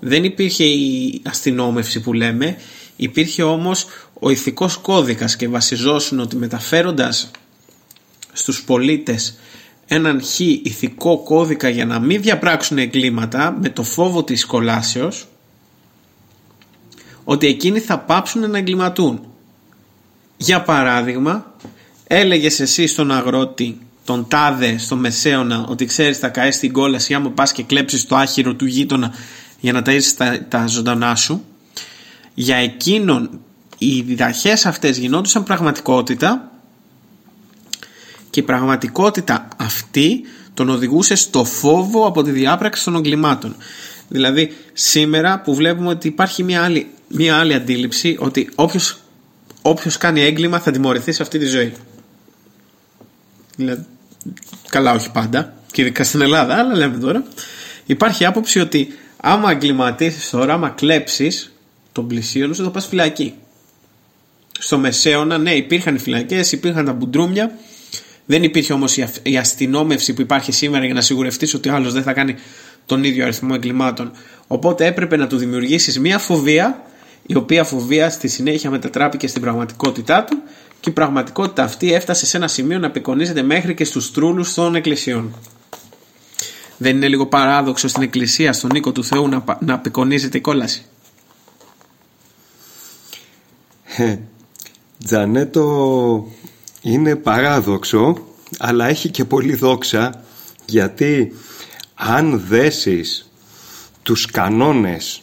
[0.00, 2.56] Δεν υπήρχε η αστυνόμευση που λέμε,
[2.96, 3.86] υπήρχε όμως
[4.20, 7.30] ο ηθικός κώδικας και βασιζόσουν ότι μεταφέροντας
[8.32, 9.38] στους πολίτες
[9.86, 15.26] έναν χ ηθικό κώδικα για να μην διαπράξουν εγκλήματα με το φόβο της κολάσεως
[17.30, 19.20] ότι εκείνοι θα πάψουν να εγκληματούν.
[20.36, 21.54] Για παράδειγμα,
[22.06, 27.30] έλεγες εσύ στον αγρότη τον τάδε στο μεσαίωνα ότι ξέρεις θα καείς στην κόλαση άμα
[27.30, 29.14] πας και κλέψεις το άχυρο του γείτονα
[29.60, 31.44] για να ταΐσεις τα, τα ζωντανά σου
[32.34, 33.40] για εκείνον
[33.78, 36.50] οι διδαχές αυτές γινόντουσαν πραγματικότητα
[38.30, 40.20] και η πραγματικότητα αυτή
[40.54, 43.56] τον οδηγούσε στο φόβο από τη διάπραξη των εγκλημάτων.
[44.08, 48.98] Δηλαδή σήμερα που βλέπουμε ότι υπάρχει μια άλλη, μια άλλη αντίληψη ότι όποιος,
[49.62, 51.72] όποιος κάνει έγκλημα θα τιμωρηθεί σε αυτή τη ζωή.
[53.56, 53.84] Δηλαδή,
[54.68, 57.24] καλά όχι πάντα και ειδικά στην Ελλάδα αλλά λέμε τώρα.
[57.86, 61.52] Υπάρχει άποψη ότι άμα εγκληματίσεις τώρα άμα κλέψεις
[61.92, 63.34] τον πλησίον σου θα πας φυλακή.
[64.58, 67.58] Στο Μεσαίωνα ναι υπήρχαν οι φυλακές υπήρχαν τα μπουντρούμια.
[68.26, 72.02] Δεν υπήρχε όμως η αστυνόμευση που υπάρχει σήμερα για να σιγουρευτείς ότι ο άλλος δεν
[72.02, 72.34] θα κάνει
[72.86, 74.12] τον ίδιο αριθμό εγκλημάτων.
[74.46, 76.89] Οπότε έπρεπε να του δημιουργήσεις μια φοβία
[77.30, 80.42] η οποία φοβία στη συνέχεια μετατράπηκε στην πραγματικότητά του
[80.80, 84.74] και η πραγματικότητα αυτή έφτασε σε ένα σημείο να απεικονίζεται μέχρι και στους τρούλους των
[84.74, 85.34] εκκλησιών.
[86.76, 90.84] Δεν είναι λίγο παράδοξο στην εκκλησία, στον οίκο του Θεού να, να απεικονίζεται η κόλαση.
[93.96, 94.18] Ε,
[95.04, 96.26] Τζανέτο
[96.82, 98.16] είναι παράδοξο
[98.58, 100.24] αλλά έχει και πολύ δόξα
[100.66, 101.32] γιατί
[101.94, 103.30] αν δέσεις
[104.02, 105.22] τους κανόνες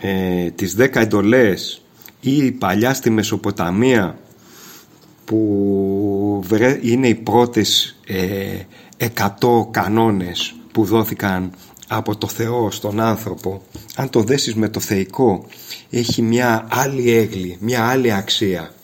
[0.00, 1.82] ε, τις δέκα εντολές
[2.20, 4.18] ή παλιά στη Μεσοποταμία
[5.24, 6.44] που
[6.80, 8.58] είναι οι πρώτες ε,
[8.96, 11.52] εκατό κανόνες που δόθηκαν
[11.88, 13.62] από το Θεό στον άνθρωπο
[13.94, 15.46] αν το δέσεις με το θεϊκό
[15.90, 18.74] έχει μια άλλη έγκλη, μια άλλη αξία.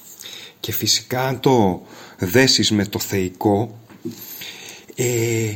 [0.61, 1.83] Και φυσικά αν το
[2.19, 3.79] δέσεις με το θεϊκό
[4.95, 5.55] ε,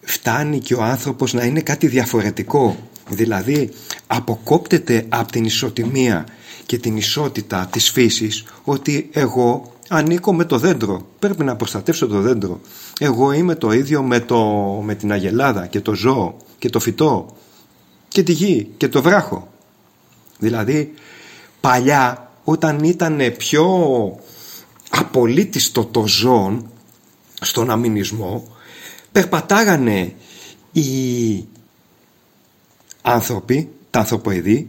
[0.00, 2.76] φτάνει και ο άνθρωπος να είναι κάτι διαφορετικό
[3.08, 3.70] δηλαδή
[4.06, 6.26] αποκόπτεται από την ισοτιμία
[6.66, 11.06] και την ισότητα της φύσης ότι εγώ ανήκω με το δέντρο.
[11.18, 12.60] Πρέπει να προστατεύσω το δέντρο.
[12.98, 14.38] Εγώ είμαι το ίδιο με, το,
[14.84, 17.36] με την αγελάδα και το ζώο και το φυτό
[18.08, 19.52] και τη γη και το βράχο.
[20.38, 20.92] Δηλαδή
[21.60, 23.66] παλιά όταν ήταν πιο
[24.90, 26.62] απολύτιστο το ζώο
[27.40, 28.56] στον αμυνισμό
[29.12, 30.14] περπατάγανε
[30.72, 31.44] οι
[33.02, 34.66] άνθρωποι, τα ανθρωποειδή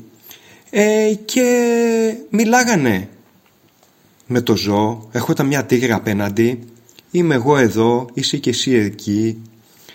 [0.69, 3.09] ε, και μιλάγανε
[4.27, 6.59] με το ζώο, έχω μια τίγρα απέναντι,
[7.11, 9.41] είμαι εγώ εδώ, είσαι και εσύ εκεί,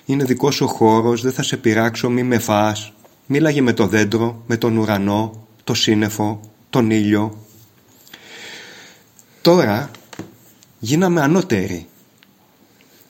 [0.04, 2.92] είναι δικός ο χώρος, δεν θα σε πειράξω, μη με φας.
[3.26, 7.38] Μίλαγε με το δέντρο, με τον ουρανό, το σύννεφο, τον ήλιο.
[9.42, 9.90] Τώρα
[10.78, 11.86] γίναμε ανώτεροι.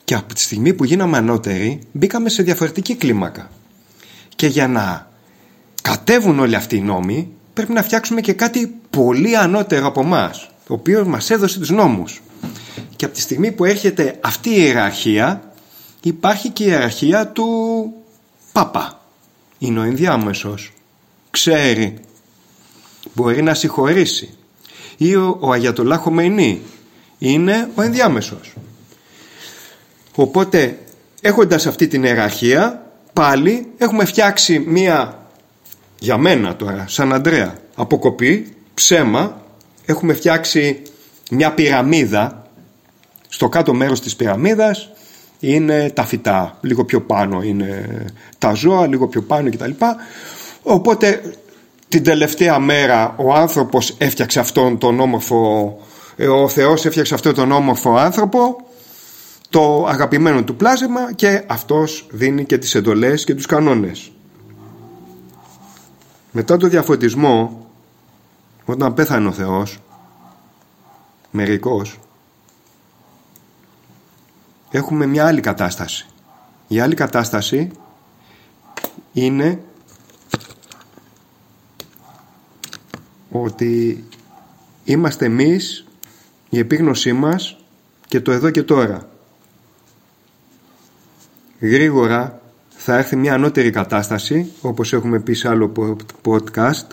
[0.03, 3.51] Και από τη στιγμή που γίναμε ανώτεροι μπήκαμε σε διαφορετική κλίμακα.
[4.35, 5.11] Και για να
[5.85, 10.73] κατέβουν όλοι αυτοί οι νόμοι πρέπει να φτιάξουμε και κάτι πολύ ανώτερο από μας το
[10.73, 12.21] οποίο μας έδωσε τους νόμους.
[12.95, 15.53] Και από τη στιγμή που έρχεται αυτή η ιεραρχία
[16.01, 17.45] υπάρχει και η ιεραρχία του
[18.51, 19.01] Πάπα.
[19.57, 20.73] Είναι ο ενδιάμεσος.
[21.31, 21.97] Ξέρει.
[23.13, 24.37] Μπορεί να συγχωρήσει.
[24.97, 26.61] Ή ο, ο Αγιατολά Χομεϊνή
[27.17, 28.53] είναι ο ενδιάμεσος.
[30.15, 30.79] Οπότε
[31.21, 35.24] έχοντας αυτή την ιεραρχία πάλι έχουμε φτιάξει μία
[36.05, 39.41] για μένα τώρα σαν Αντρέα αποκοπή, ψέμα
[39.85, 40.81] έχουμε φτιάξει
[41.31, 42.47] μια πυραμίδα.
[43.27, 44.89] Στο κάτω μέρος της πυραμίδας
[45.39, 46.57] είναι τα φυτά.
[46.61, 47.87] Λίγο πιο πάνω είναι
[48.37, 49.71] τα ζώα λίγο πιο πάνω κτλ.
[50.61, 51.21] Οπότε
[51.87, 55.77] την τελευταία μέρα ο άνθρωπος έφτιαξε αυτόν τον όμορφο
[56.15, 58.55] ε, ο Θεός έφτιαξε αυτόν τον όμορφο άνθρωπο
[59.49, 64.11] το αγαπημένο του πλάσμα και αυτός δίνει και τις εντολές και τους κανόνες
[66.37, 67.67] μετά το διαφωτισμό
[68.65, 69.79] όταν πέθανε ο Θεός
[71.31, 71.99] μερικός
[74.71, 76.05] έχουμε μια άλλη κατάσταση.
[76.67, 77.71] Η άλλη κατάσταση
[79.13, 79.63] είναι
[83.31, 84.03] ότι
[84.83, 85.85] είμαστε εμείς,
[86.49, 87.57] η επίγνωσή μας
[88.07, 89.09] και το εδώ και τώρα.
[91.59, 92.41] Γρήγορα
[92.87, 95.71] θα έρθει μια ανώτερη κατάσταση, όπως έχουμε πει σε άλλο
[96.25, 96.87] podcast,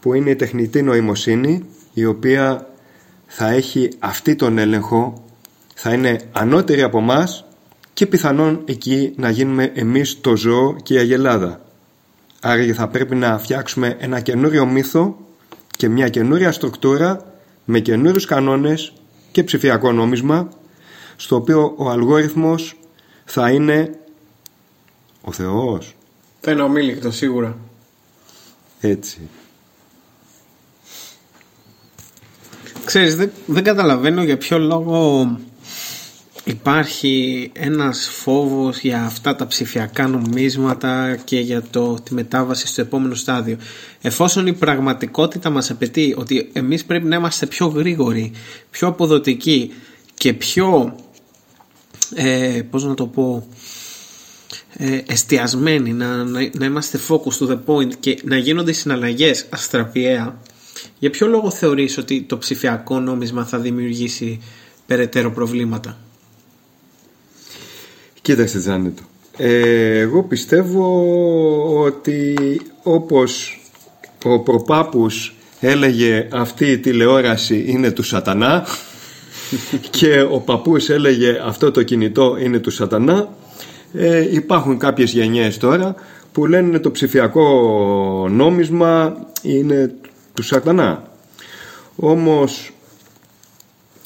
[0.00, 2.66] που είναι η τεχνητή νοημοσύνη, η οποία
[3.26, 5.24] θα έχει αυτή τον έλεγχο,
[5.74, 7.44] θα είναι ανώτερη από μας
[7.92, 11.60] και πιθανόν εκεί να γίνουμε εμείς το ζώο και η αγελάδα.
[12.40, 15.16] Άρα θα πρέπει να φτιάξουμε ένα καινούριο μύθο
[15.76, 17.32] και μια καινούρια στруκτούρα
[17.64, 18.92] με καινούριου κανόνες
[19.32, 20.48] και ψηφιακό νόμισμα
[21.16, 22.78] στο οποίο ο αλγόριθμος
[23.24, 23.98] θα είναι
[25.28, 25.94] ο Θεός.
[26.40, 27.56] Θα είναι ομίληκτος σίγουρα.
[28.80, 29.18] Έτσι.
[32.84, 35.26] Ξέρεις, δεν, δεν καταλαβαίνω για ποιο λόγο
[36.44, 43.14] υπάρχει ένας φόβος για αυτά τα ψηφιακά νομίσματα και για το, τη μετάβαση στο επόμενο
[43.14, 43.56] στάδιο.
[44.00, 48.32] Εφόσον η πραγματικότητα μας απαιτεί ότι εμείς πρέπει να είμαστε πιο γρήγοροι,
[48.70, 49.72] πιο αποδοτικοί
[50.14, 50.96] και πιο,
[52.14, 53.46] ε, πώς να το πω,
[54.80, 60.40] ε, εστιασμένοι, να, να, να είμαστε focus to the point και να γίνονται συναλλαγές αστραπιαία,
[60.98, 64.40] για ποιο λόγο θεωρείς ότι το ψηφιακό νόμισμα θα δημιουργήσει
[64.86, 65.98] περαιτέρω προβλήματα;
[68.22, 69.02] Κοίταξε Τζάνετο.
[69.36, 70.84] Ε, εγώ πιστεύω
[71.84, 72.34] ότι
[72.82, 73.60] όπως
[74.24, 78.66] ο προπάπους έλεγε αυτή η τηλεόραση είναι του σατανά
[79.98, 83.28] και ο παππούς έλεγε αυτό το κινητό είναι του σατανά
[83.92, 85.94] ε, υπάρχουν κάποιες γενιές τώρα
[86.32, 87.48] που λένε το ψηφιακό
[88.30, 89.94] νόμισμα είναι
[90.34, 91.02] του σατανά
[91.96, 92.72] όμως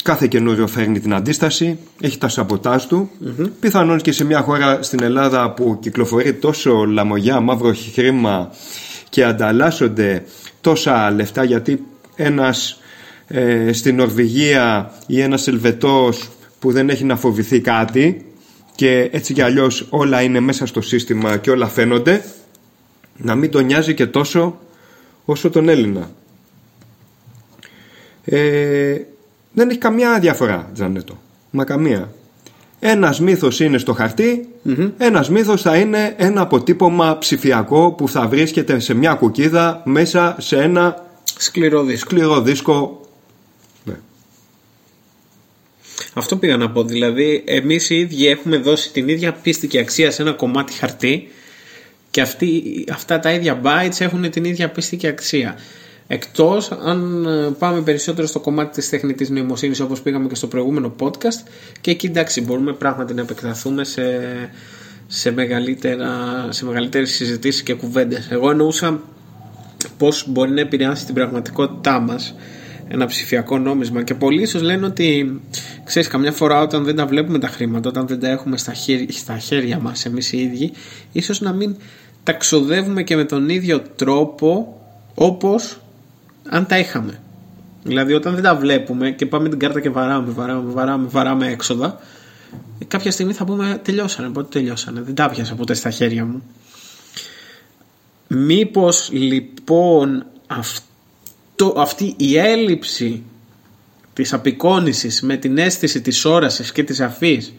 [0.03, 3.09] Κάθε καινούριο φέρνει την αντίσταση, έχει τα σαμποτάζ του.
[3.39, 8.51] mm Πιθανόν και σε μια χώρα στην Ελλάδα που κυκλοφορεί τόσο λαμογιά, μαύρο χρήμα
[9.09, 10.23] και ανταλλάσσονται
[10.61, 12.79] τόσα λεφτά γιατί ένας
[13.27, 18.25] ε, στην Νορβηγία ή ένας Ελβετός που δεν έχει να φοβηθεί κάτι
[18.75, 22.23] και έτσι κι αλλιώς όλα είναι μέσα στο σύστημα και όλα φαίνονται
[23.17, 24.59] να μην τον νοιάζει και τόσο
[25.25, 26.09] όσο τον Έλληνα.
[28.25, 28.97] Ε,
[29.53, 31.21] δεν έχει καμιά διαφορά, Τζανέτο.
[31.49, 32.13] Μα καμία.
[32.79, 38.27] Ένας μύθος είναι στο χαρτί, mm ένας μύθος θα είναι ένα αποτύπωμα ψηφιακό που θα
[38.27, 41.05] βρίσκεται σε μια κουκίδα μέσα σε ένα
[41.37, 42.09] σκληρό δίσκο.
[42.09, 43.01] Σκληρό δίσκο.
[45.99, 46.05] Ναι.
[46.13, 46.83] Αυτό πήγα να πω.
[46.83, 51.31] Δηλαδή, εμείς οι ίδιοι έχουμε δώσει την ίδια πίστη και αξία σε ένα κομμάτι χαρτί
[52.09, 55.57] και αυτοί, αυτά τα ίδια bytes έχουν την ίδια πίστη και αξία.
[56.07, 60.95] Εκτός αν ε, πάμε περισσότερο στο κομμάτι της τεχνητής νοημοσύνης όπως πήγαμε και στο προηγούμενο
[60.99, 61.47] podcast
[61.81, 64.01] και εκεί εντάξει μπορούμε πράγματι να επεκταθούμε σε,
[65.07, 66.11] σε, μεγαλύτερα,
[66.49, 68.27] σε μεγαλύτερες συζητήσεις και κουβέντες.
[68.31, 69.01] Εγώ εννοούσα
[69.97, 72.35] πώς μπορεί να επηρεάσει την πραγματικότητά μας
[72.93, 75.41] ένα ψηφιακό νόμισμα και πολλοί ίσως λένε ότι
[75.83, 79.07] ξέρεις καμιά φορά όταν δεν τα βλέπουμε τα χρήματα όταν δεν τα έχουμε στα χέρια,
[79.11, 80.71] στα χέρια μας εμείς οι ίδιοι
[81.11, 81.75] ίσως να μην
[82.23, 84.81] τα ξοδεύουμε και με τον ίδιο τρόπο
[85.15, 85.81] όπως
[86.49, 87.19] αν τα είχαμε.
[87.83, 91.99] Δηλαδή όταν δεν τα βλέπουμε και πάμε την κάρτα και βαράμε, βαράμε, βαράμε, βαράμε έξοδα,
[92.87, 96.43] κάποια στιγμή θα πούμε τελειώσανε, πότε τελειώσανε, δεν τα πιάσα ποτέ στα χέρια μου.
[98.27, 100.85] Μήπως λοιπόν αυτό,
[101.67, 103.23] αυτή η έλλειψη
[104.13, 107.53] της απεικόνησης με την αίσθηση της όρασης και της αφής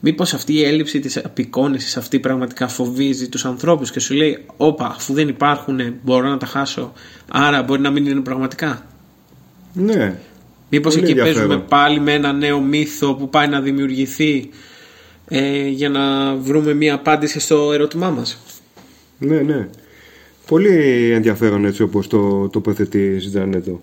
[0.00, 4.94] Μήπως αυτή η έλλειψη της απεικόνησης αυτή πραγματικά φοβίζει τους ανθρώπους και σου λέει: Όπα,
[4.96, 6.92] αφού δεν υπάρχουν, μπορώ να τα χάσω.
[7.28, 8.86] Άρα μπορεί να μην είναι πραγματικά.
[9.72, 10.18] Ναι.
[10.70, 14.50] Μήπως εκεί παίζουμε πάλι με ένα νέο μύθο που πάει να δημιουργηθεί
[15.28, 18.38] ε, για να βρούμε μία απάντηση στο ερώτημά μας;
[19.18, 19.68] Ναι, ναι.
[20.50, 23.82] Πολύ ενδιαφέρον έτσι όπως το τοποθετείς Τζανέτο.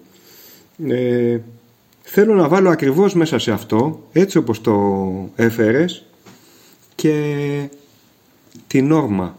[0.88, 1.40] Ε,
[2.02, 6.06] θέλω να βάλω ακριβώς μέσα σε αυτό έτσι όπως το έφερες
[6.96, 7.70] και
[8.68, 9.38] την όρμα,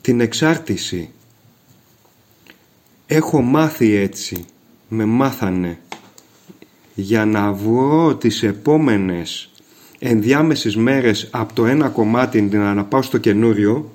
[0.00, 1.10] την εξάρτηση.
[3.06, 4.44] Έχω μάθει έτσι,
[4.88, 5.78] με μάθανε,
[6.94, 9.50] για να βρω τις επόμενες
[9.98, 13.90] ενδιάμεσες μέρες από το ένα κομμάτι να πάω στο καινούριο,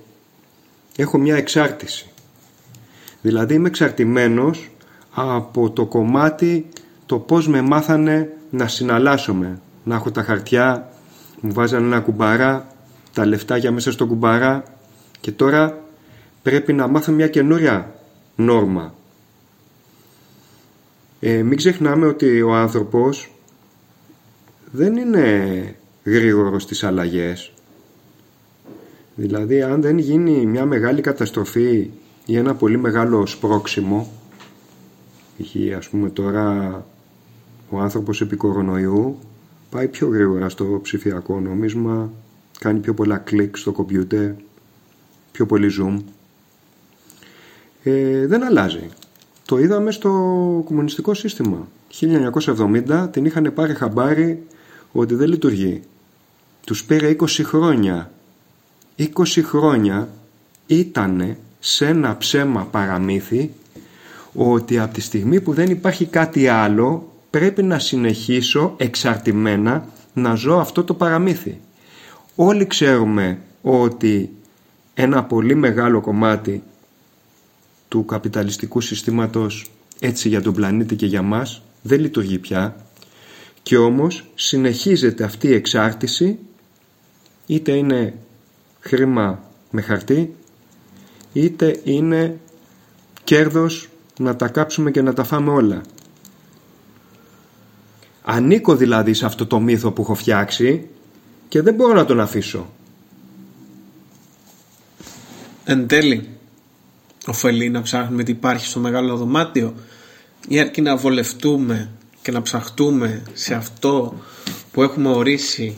[0.96, 2.10] έχω μια εξάρτηση.
[3.22, 4.70] Δηλαδή είμαι εξαρτημένος
[5.12, 6.68] από το κομμάτι
[7.06, 10.90] το πώς με μάθανε να συναλλάσσομαι, να έχω τα χαρτιά,
[11.40, 12.68] μου βάζανε ένα κουμπαρά,
[13.14, 14.64] τα λεφτάκια μέσα στο κουμπαρά
[15.20, 15.84] και τώρα
[16.42, 17.96] πρέπει να μάθω μια καινούρια
[18.36, 18.94] νόρμα.
[21.20, 23.32] Ε, μην ξεχνάμε ότι ο άνθρωπος
[24.72, 27.54] δεν είναι γρήγορος στις αλλαγές.
[29.22, 31.90] Δηλαδή αν δεν γίνει μια μεγάλη καταστροφή
[32.26, 34.12] ή ένα πολύ μεγάλο σπρόξιμο
[35.38, 36.86] είχε ας πούμε τώρα
[37.70, 39.18] ο άνθρωπος επί κορονοϊού
[39.70, 42.12] πάει πιο γρήγορα στο ψηφιακό νόμισμα
[42.60, 44.32] κάνει πιο πολλά κλικ στο κομπιούτερ
[45.32, 46.02] πιο πολύ zoom.
[47.84, 48.90] Ε, δεν αλλάζει.
[49.46, 50.10] Το είδαμε στο
[50.66, 51.68] κομμουνιστικό σύστημα.
[52.02, 54.44] 1970 την είχαν πάρει χαμπάρι
[54.92, 55.82] ότι δεν λειτουργεί.
[56.66, 58.12] Τους πήρε 20 χρόνια
[59.02, 60.10] 20 χρόνια
[60.68, 63.52] ήτανε σε ένα ψέμα παραμύθι
[64.34, 70.60] ότι από τη στιγμή που δεν υπάρχει κάτι άλλο πρέπει να συνεχίσω εξαρτημένα να ζω
[70.60, 71.60] αυτό το παραμύθι.
[72.36, 74.30] Όλοι ξέρουμε ότι
[74.94, 76.64] ένα πολύ μεγάλο κομμάτι
[77.88, 82.76] του καπιταλιστικού συστήματος έτσι για τον πλανήτη και για μας δεν λειτουργεί πια
[83.64, 86.38] και όμως συνεχίζεται αυτή η εξάρτηση
[87.46, 88.14] είτε είναι
[88.82, 90.36] χρήμα με χαρτί
[91.34, 92.40] είτε είναι
[93.24, 95.82] κέρδος να τα κάψουμε και να τα φάμε όλα.
[98.24, 100.88] Ανήκω δηλαδή σε αυτό το μύθο που έχω φτιάξει
[101.48, 102.70] και δεν μπορώ να τον αφήσω.
[105.66, 106.30] Εν τέλει,
[107.28, 109.74] ωφελεί να ψάχνουμε τι υπάρχει στο μεγάλο δωμάτιο
[110.48, 114.14] ή αρκεί να βολευτούμε και να ψαχτούμε σε αυτό
[114.72, 115.78] που έχουμε ορίσει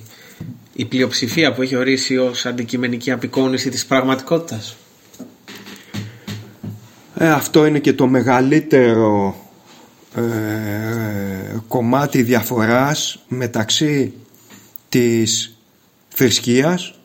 [0.73, 4.75] η πλειοψηφία που έχει ορίσει ως αντικειμενική απεικόνηση της πραγματικότητας.
[7.15, 9.35] Ε, αυτό είναι και το μεγαλύτερο
[10.15, 10.21] ε,
[11.67, 14.13] κομμάτι διαφοράς μεταξύ
[14.89, 15.57] της
[16.09, 16.99] θρησκείας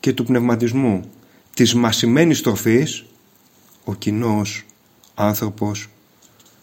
[0.00, 1.10] και του πνευματισμού.
[1.54, 3.04] Της μασημένης τροφής,
[3.84, 4.64] ο κοινός
[5.14, 5.88] άνθρωπος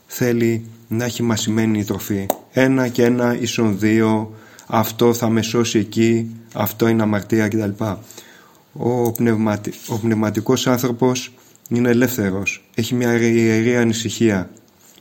[0.08, 2.26] θέλει να έχει μασημένη τροφή.
[2.52, 4.34] Ένα και ένα ίσον δύο,
[4.72, 7.84] αυτό θα με σώσει εκεί, αυτό είναι αμαρτία κτλ.
[8.74, 9.74] Ο, πνευματι...
[9.88, 11.34] ο πνευματικός άνθρωπος
[11.70, 14.50] είναι ελεύθερος, έχει μια ιερή ανησυχία.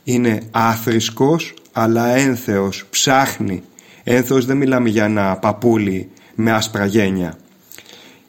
[0.05, 3.63] Είναι άθρησκος αλλά ένθεος, ψάχνει.
[4.05, 7.39] Ένθεος δεν μιλάμε για ένα παπούλι με άσπρα γένια.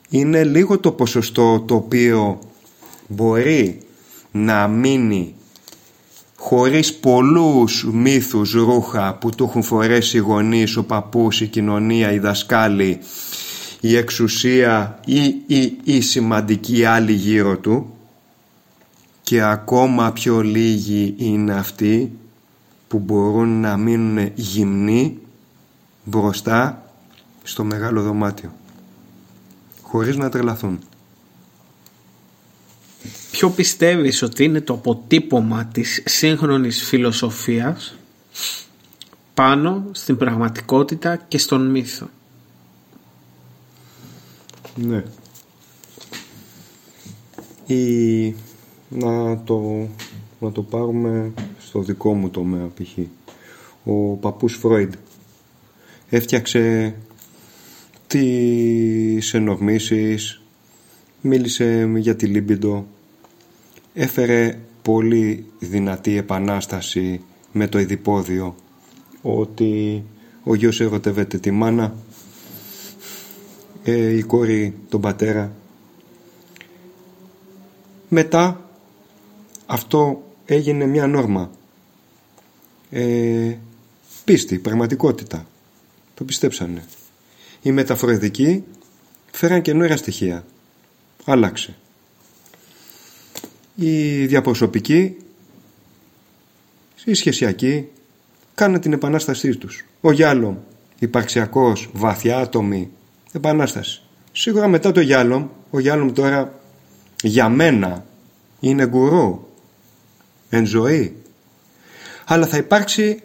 [0.10, 2.40] Είναι λίγο το ποσοστό το οποίο
[3.08, 3.82] μπορεί
[4.32, 5.36] να μείνει
[6.42, 12.20] χωρίς πολλούς μύθους ρούχα που του έχουν φορέσει οι γονείς, ο παππούς, η κοινωνία, οι
[12.20, 13.00] δασκάλοι,
[13.80, 17.94] η εξουσία ή η, η σημαντική άλλη γύρω του
[19.22, 22.12] και ακόμα πιο λίγοι είναι αυτοί
[22.88, 25.18] που μπορούν να μείνουν γυμνοί
[26.04, 26.84] μπροστά
[27.44, 28.52] στο μεγάλο δωμάτιο
[29.82, 30.80] χωρίς να τρελαθούν.
[33.40, 37.98] Ποιο πιστεύεις ότι είναι το αποτύπωμα της σύγχρονης φιλοσοφίας
[39.34, 42.10] πάνω στην πραγματικότητα και στον μύθο;
[44.76, 45.04] Ναι.
[47.66, 48.36] Η
[48.90, 49.88] να το,
[50.40, 52.98] να το πάρουμε στο δικό μου τομέα π.χ.
[53.84, 54.94] Ο παππούς Φρόιντ
[56.10, 56.96] έφτιαξε
[58.08, 60.42] τις ενορμήσεις,
[61.22, 62.88] μίλησε για τη λίμπιντο,
[63.94, 67.22] έφερε πολύ δυνατή επανάσταση
[67.52, 68.56] με το ειδipόδιο
[69.22, 70.04] ότι
[70.44, 71.96] ο γιος ερωτεύεται τη μάνα,
[73.84, 75.54] ε, η κόρη τον πατέρα.
[78.10, 78.70] Μετά
[79.66, 81.52] αυτό έγινε μια νόρμα.
[82.90, 83.58] Ε,
[84.24, 85.48] πίστη, πραγματικότητα.
[86.14, 86.84] Το πιστέψανε.
[87.62, 88.64] Οι μεταφροεδικοί
[89.32, 90.46] φέραν καινούργια στοιχεία.
[91.26, 91.76] Άλλαξε.
[93.82, 95.18] Οι διαπροσωπικοί,
[97.06, 97.88] οι σχεσιακοί,
[98.56, 99.86] κάναν την επανάστασή τους.
[100.02, 100.58] Ο Γιάλομ,
[101.00, 102.90] υπαρξιακός, βαθιά άτομη,
[103.32, 104.02] επανάσταση.
[104.32, 106.60] Σίγουρα μετά το Γιάλομ, ο Γιάλομ τώρα
[107.24, 108.06] για μένα
[108.60, 109.48] είναι γκουρού
[110.50, 111.16] εν ζωή.
[112.26, 113.22] Αλλά θα υπάρξει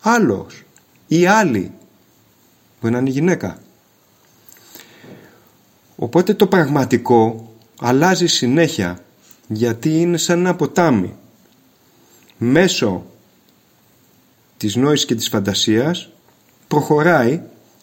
[0.00, 0.62] άλλος
[1.06, 1.72] ή άλλη
[2.80, 3.58] που είναι γυναίκα.
[5.96, 9.01] Οπότε το πραγματικό αλλάζει συνέχεια
[9.52, 11.14] γιατί είναι σαν ένα ποτάμι.
[12.38, 13.06] Μέσω
[14.56, 16.10] της νόησης και της φαντασίας
[16.68, 17.42] προχωράει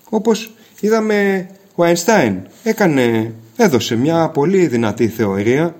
[0.10, 5.76] όπως είδαμε ο Αϊνστάιν έκανε, έδωσε μια πολύ δυνατή θεωρία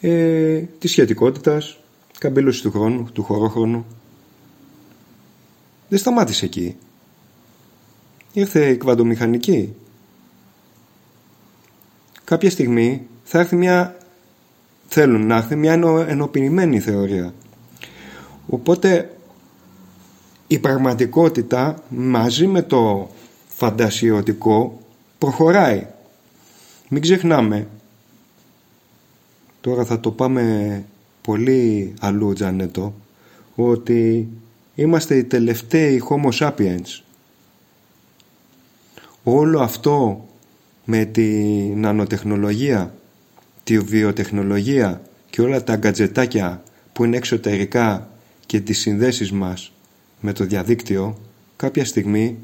[0.00, 1.78] ε, της σχετικότητας,
[2.18, 3.86] καμπύλωσης του χρόνου, του χωρόχρονου.
[5.88, 6.76] Δεν σταμάτησε εκεί.
[8.32, 9.74] Ήρθε η κβαντομηχανική.
[12.24, 13.96] Κάποια στιγμή θα έρθει μια
[14.88, 15.72] θέλουν να έρθει μια
[16.08, 17.34] ενοποιημένη θεωρία.
[18.46, 19.16] Οπότε
[20.46, 23.10] η πραγματικότητα μαζί με το
[23.48, 24.80] φαντασιωτικό
[25.18, 25.86] προχωράει.
[26.88, 27.66] Μην ξεχνάμε,
[29.60, 30.84] τώρα θα το πάμε
[31.22, 32.94] πολύ αλλού Τζανέτο,
[33.54, 34.28] ότι
[34.74, 37.02] είμαστε οι τελευταίοι Homo sapiens.
[39.22, 40.26] Όλο αυτό
[40.84, 41.28] με τη
[41.74, 42.94] νανοτεχνολογία,
[43.68, 46.62] τη βιοτεχνολογία και όλα τα γκατζετάκια
[46.92, 48.10] που είναι εξωτερικά
[48.46, 49.72] και τις συνδέσεις μας
[50.20, 51.18] με το διαδίκτυο
[51.56, 52.38] κάποια στιγμή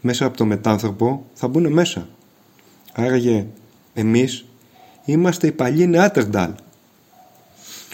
[0.00, 2.08] μέσα από το μετάνθρωπο θα μπουν μέσα.
[2.92, 3.46] Άραγε
[3.94, 4.44] εμείς
[5.04, 6.50] είμαστε οι παλιοί νεάτερνταλ.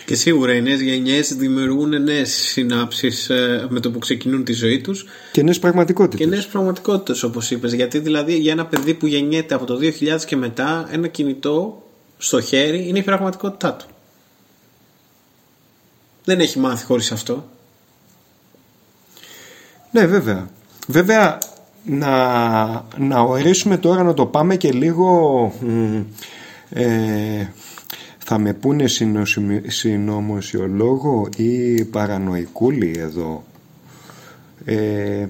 [0.07, 4.81] Και σίγουρα οι νέες γενιές δημιουργούν νέες συνάψεις ε, με το που ξεκινούν τη ζωή
[4.81, 5.07] τους.
[5.33, 6.27] Και νέες πραγματικότητες.
[6.27, 7.73] Και νέες πραγματικότητες όπως είπες.
[7.73, 11.81] Γιατί δηλαδή για ένα παιδί που γεννιέται από το 2000 και μετά ένα κινητό
[12.19, 13.87] στο χέρι είναι η πραγματικότητά του.
[16.25, 17.45] Δεν έχει μάθει χωρίς αυτό.
[19.91, 20.49] Ναι βέβαια.
[20.87, 21.39] Βέβαια
[21.85, 22.15] να,
[22.99, 25.53] να ορίσουμε τώρα να το πάμε και λίγο
[26.71, 27.47] ε,
[28.19, 28.85] θα με πούνε
[29.67, 33.45] συνωμοσιολόγο ή παρανοϊκούλη εδώ
[34.65, 35.27] ε,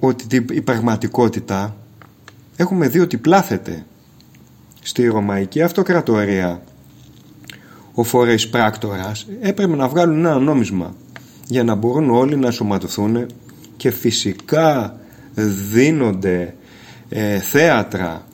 [0.00, 1.76] ότι η πραγματικότητα
[2.56, 3.84] έχουμε δει ότι πλάθεται
[4.82, 6.62] στη Ρωμαϊκή Αυτοκρατορία.
[7.94, 10.94] Ο φορέης πράκτορας έπρεπε να βγάλουν ένα νόμισμα
[11.46, 13.26] για να μπορούν όλοι να σωματωθούν
[13.76, 14.96] και φυσικά
[15.70, 16.54] δίνονται
[17.08, 18.26] ε, θέατρα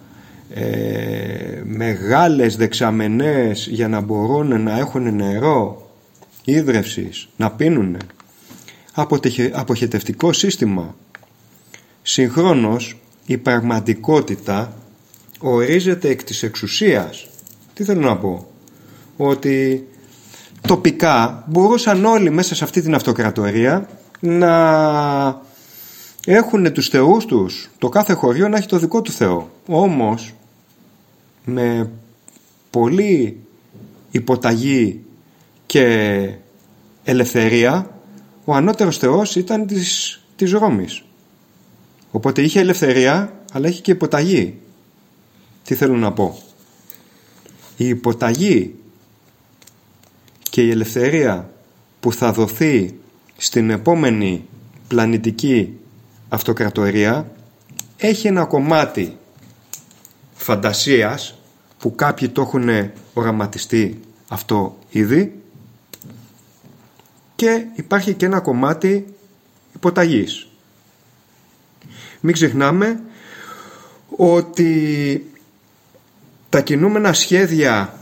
[0.54, 5.90] ε, μεγάλες δεξαμενές για να μπορούν να έχουν νερό
[6.44, 7.96] ίδρευσης, να πίνουν
[9.52, 10.94] αποχετευτικό σύστημα.
[12.02, 12.96] Συγχρόνως
[13.26, 14.72] η πραγματικότητα
[15.38, 17.26] ορίζεται εκ της εξουσίας.
[17.74, 18.46] Τι θέλω να πω;
[19.16, 19.86] Ότι
[20.60, 23.88] τοπικά μπορούσαν όλοι μέσα σε αυτή την αυτοκρατορία
[24.20, 25.42] να
[26.26, 29.50] έχουν τους θεούς τους το κάθε χωριό να έχει το δικό του θεό.
[29.66, 30.34] Όμως
[31.44, 31.90] με
[32.70, 33.40] πολύ
[34.10, 35.00] υποταγή
[35.66, 36.30] και
[37.04, 37.90] ελευθερία
[38.44, 41.02] ο ανώτερος θεός ήταν της, της Ρώμης.
[42.10, 44.58] Οπότε είχε ελευθερία αλλά είχε και υποταγή
[45.68, 46.42] τι θέλω να πω;
[47.76, 48.74] Η υποταγή
[50.50, 51.50] και η ελευθερία
[52.00, 52.98] που θα δοθεί
[53.36, 54.44] στην επόμενη
[54.88, 55.78] πλανητική
[56.28, 57.30] αυτοκρατορία
[57.96, 59.16] έχει ένα κομμάτι
[60.34, 61.38] φαντασίας
[61.78, 65.42] που κάποιοι το έχουν οραματιστεί αυτό ήδη
[67.36, 69.14] και υπάρχει και ένα κομμάτι
[69.74, 70.48] υποταγής.
[72.20, 73.02] Μην ξεχνάμε
[74.16, 75.22] ότι
[76.48, 77.94] τα κινούμενα σχέδια,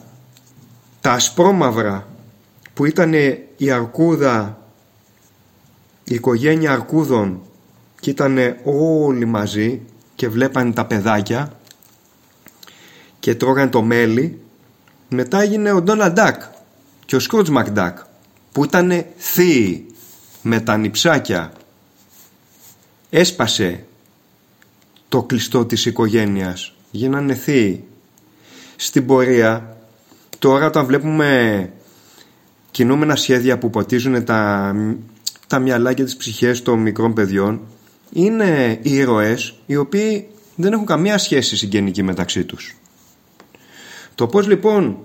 [1.01, 2.09] τα ασπρόμαυρα
[2.75, 3.13] που ήταν
[3.57, 4.59] η αρκούδα,
[6.05, 7.43] η οικογένεια αρκούδων
[8.01, 9.81] και ήταν όλοι μαζί
[10.15, 11.59] και βλέπανε τα παιδάκια
[13.19, 14.41] και τρώγαν το μέλι
[15.09, 16.43] μετά έγινε ο Ντόναλντ Ντάκ
[17.05, 17.99] και ο Σκρούτζ Μακντάκ
[18.53, 19.87] που ήταν θείοι
[20.43, 21.53] με τα νυψάκια.
[23.11, 23.85] Έσπασε
[25.09, 26.75] το κλειστό της οικογένειας.
[26.91, 27.85] Γίνανε θείοι
[28.77, 29.77] στην πορεία
[30.39, 31.71] τώρα όταν βλέπουμε
[32.71, 34.73] κινούμενα σχέδια που ποτίζουν τα,
[35.47, 37.61] τα μυαλά και τις ψυχές των μικρών παιδιών
[38.13, 42.77] είναι ήρωες οι οποίοι δεν έχουν καμία σχέση συγγενική μεταξύ τους.
[44.15, 44.99] Το πώς λοιπόν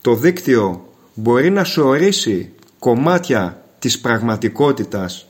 [0.00, 5.26] το δίκτυο μπορεί να σου ορίσει κομμάτια της πραγματικότητας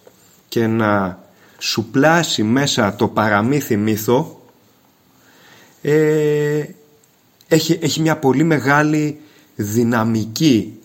[0.49, 1.21] και να
[1.59, 4.41] σου πλάσει μέσα το παραμύθι μύθο
[5.83, 6.65] ε,
[7.49, 9.21] έχει, έχει μια πολύ μεγάλη
[9.55, 10.81] δυναμική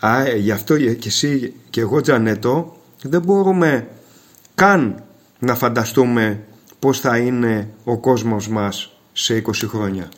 [0.00, 3.88] Α, ε, γι' αυτό και εσύ και εγώ Τζανέτο δεν μπορούμε
[4.54, 5.02] καν
[5.38, 6.44] να φανταστούμε
[6.78, 10.08] πώς θα είναι ο κόσμος μας σε 20 χρόνια.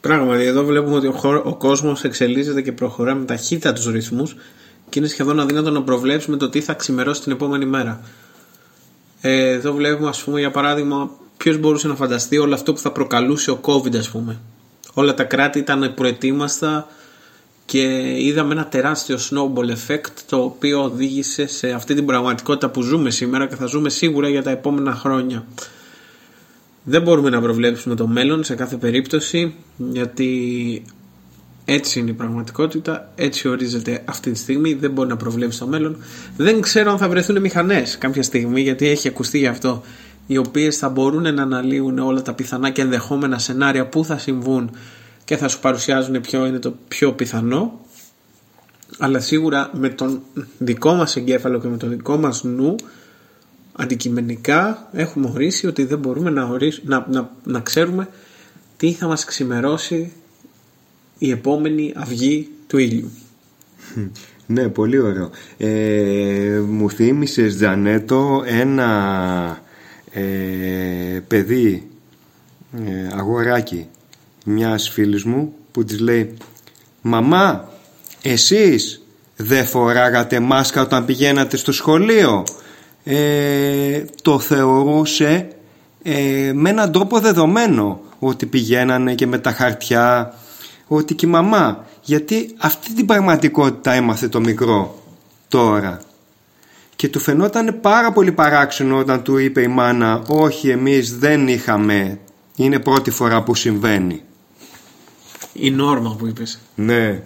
[0.00, 4.36] Πράγματι, εδώ βλέπουμε ότι ο, χώρο, ο κόσμος εξελίσσεται και προχωρά με ταχύτητα τους ρυθμούς
[4.88, 8.00] και είναι σχεδόν αδύνατο να προβλέψουμε το τι θα ξημερώσει την επόμενη μέρα.
[9.20, 11.10] Ε, εδώ βλέπουμε, ας πούμε, για παράδειγμα,
[11.42, 14.38] ποιος μπορούσε να φανταστεί όλο αυτό που θα προκαλούσε ο COVID, ας πούμε.
[14.94, 16.88] Όλα τα κράτη ήταν προετοίμαστα
[17.64, 23.10] και είδαμε ένα τεράστιο snowball effect το οποίο οδήγησε σε αυτή την πραγματικότητα που ζούμε
[23.10, 25.44] σήμερα και θα ζούμε σίγουρα για τα επόμενα χρόνια.
[26.82, 30.82] Δεν μπορούμε να προβλέψουμε το μέλλον σε κάθε περίπτωση γιατί
[31.64, 35.96] έτσι είναι η πραγματικότητα, έτσι ορίζεται αυτή τη στιγμή, δεν μπορεί να προβλέψει το μέλλον.
[36.36, 39.82] Δεν ξέρω αν θα βρεθούν μηχανές κάποια στιγμή γιατί έχει ακουστεί γι' αυτό
[40.30, 44.70] οι οποίες θα μπορούν να αναλύουν όλα τα πιθανά και ενδεχόμενα σενάρια που θα συμβούν
[45.24, 47.80] και θα σου παρουσιάζουν ποιο είναι το πιο πιθανό
[48.98, 50.22] αλλά σίγουρα με τον
[50.58, 52.74] δικό μας εγκέφαλο και με τον δικό μας νου
[53.72, 56.48] αντικειμενικά έχουμε ορίσει ότι δεν μπορούμε να,
[56.82, 58.08] να, να, να ξέρουμε
[58.76, 60.12] τι θα μας ξημερώσει
[61.18, 63.10] η επόμενη αυγή του ήλιου.
[64.46, 65.30] Ναι, πολύ ωραίο.
[65.58, 68.88] Ε, μου θύμισες, Τζανέτο, ένα
[70.10, 70.20] ε,
[71.28, 71.90] παιδί,
[72.86, 73.86] ε, αγοράκι
[74.44, 76.36] μιας φίλης μου που της λέει
[77.02, 77.68] «Μαμά,
[78.22, 79.02] εσείς
[79.36, 82.44] δεν φοράγατε μάσκα όταν πηγαίνατε στο σχολείο»
[83.04, 85.48] ε, το θεωρούσε
[86.02, 90.34] ε, με έναν τρόπο δεδομένο ότι πηγαίνανε και με τα χαρτιά
[90.86, 95.02] ότι και η μαμά γιατί αυτή την πραγματικότητα έμαθε το μικρό
[95.48, 96.00] τώρα
[97.00, 102.18] και του φαινόταν πάρα πολύ παράξενο όταν του είπε η μάνα όχι εμείς δεν είχαμε
[102.56, 104.22] είναι πρώτη φορά που συμβαίνει
[105.52, 107.22] η νόρμα που είπες ναι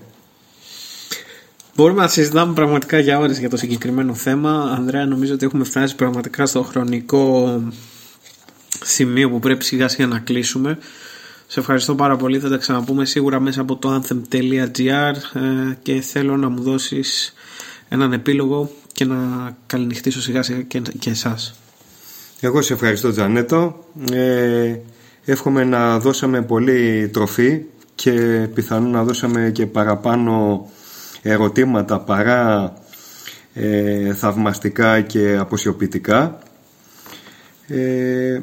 [1.77, 4.75] Μπορούμε να συζητάμε πραγματικά για ώρες για το συγκεκριμένο θέμα.
[4.77, 7.62] Ανδρέα, νομίζω ότι έχουμε φτάσει πραγματικά στο χρονικό
[8.85, 10.79] σημείο που πρέπει σιγά σιγά να κλείσουμε.
[11.47, 12.39] Σε ευχαριστώ πάρα πολύ.
[12.39, 17.35] Θα τα ξαναπούμε σίγουρα μέσα από το anthem.gr ε, και θέλω να μου δώσεις
[17.89, 19.16] έναν επίλογο και να
[19.66, 21.55] καληνυχτήσω σιγά σιγά και, και εσάς.
[22.40, 23.84] Εγώ σε ευχαριστώ Τζανέτο.
[24.12, 24.76] Ε,
[25.24, 27.62] εύχομαι να δώσαμε πολύ τροφή
[27.95, 28.12] και
[28.55, 30.66] πιθανόν να δώσαμε και παραπάνω
[31.22, 32.72] ερωτήματα παρά
[33.55, 36.38] ε, θαυμαστικά και αποσιοποιητικά.
[37.66, 38.40] Ε,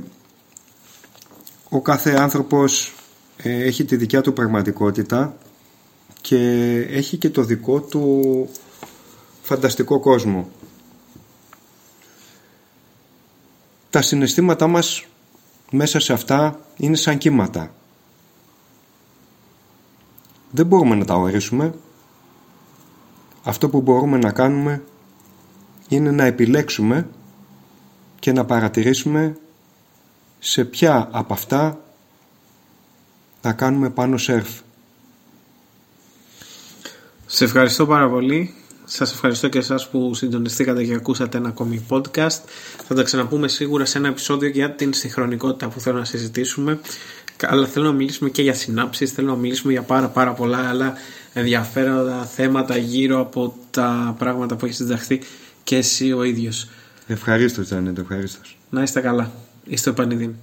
[1.69, 2.93] ο κάθε άνθρωπος
[3.37, 5.37] ε, έχει τη δικιά του πραγματικότητα
[6.21, 6.37] και
[6.89, 8.49] έχει και το δικό του
[9.51, 10.49] φανταστικό κόσμο.
[13.89, 15.05] Τα συναισθήματά μας
[15.71, 17.73] μέσα σε αυτά είναι σαν κύματα.
[20.51, 21.73] Δεν μπορούμε να τα ορίσουμε
[23.43, 24.83] αυτό που μπορούμε να κάνουμε
[25.87, 27.07] είναι να επιλέξουμε
[28.19, 29.37] και να παρατηρήσουμε
[30.39, 31.81] σε ποια από αυτά
[33.41, 34.49] να κάνουμε πάνω σερφ.
[37.25, 38.55] Σε ευχαριστώ πάρα πολύ.
[38.93, 42.39] Σας ευχαριστώ και εσάς που συντονιστήκατε και ακούσατε ένα ακόμη podcast.
[42.87, 46.79] Θα τα ξαναπούμε σίγουρα σε ένα επεισόδιο για την συγχρονικότητα που θέλω να συζητήσουμε.
[47.41, 50.93] Αλλά θέλω να μιλήσουμε και για συνάψεις, θέλω να μιλήσουμε για πάρα πάρα πολλά άλλα
[51.33, 55.21] ενδιαφέροντα θέματα γύρω από τα πράγματα που έχει συνταχθεί
[55.63, 56.69] και εσύ ο ίδιος.
[57.07, 58.57] Ευχαρίστως Τζάνετ, ευχαρίστως.
[58.69, 59.31] Να είστε καλά.
[59.63, 60.35] Είστε ο Πανιδίν.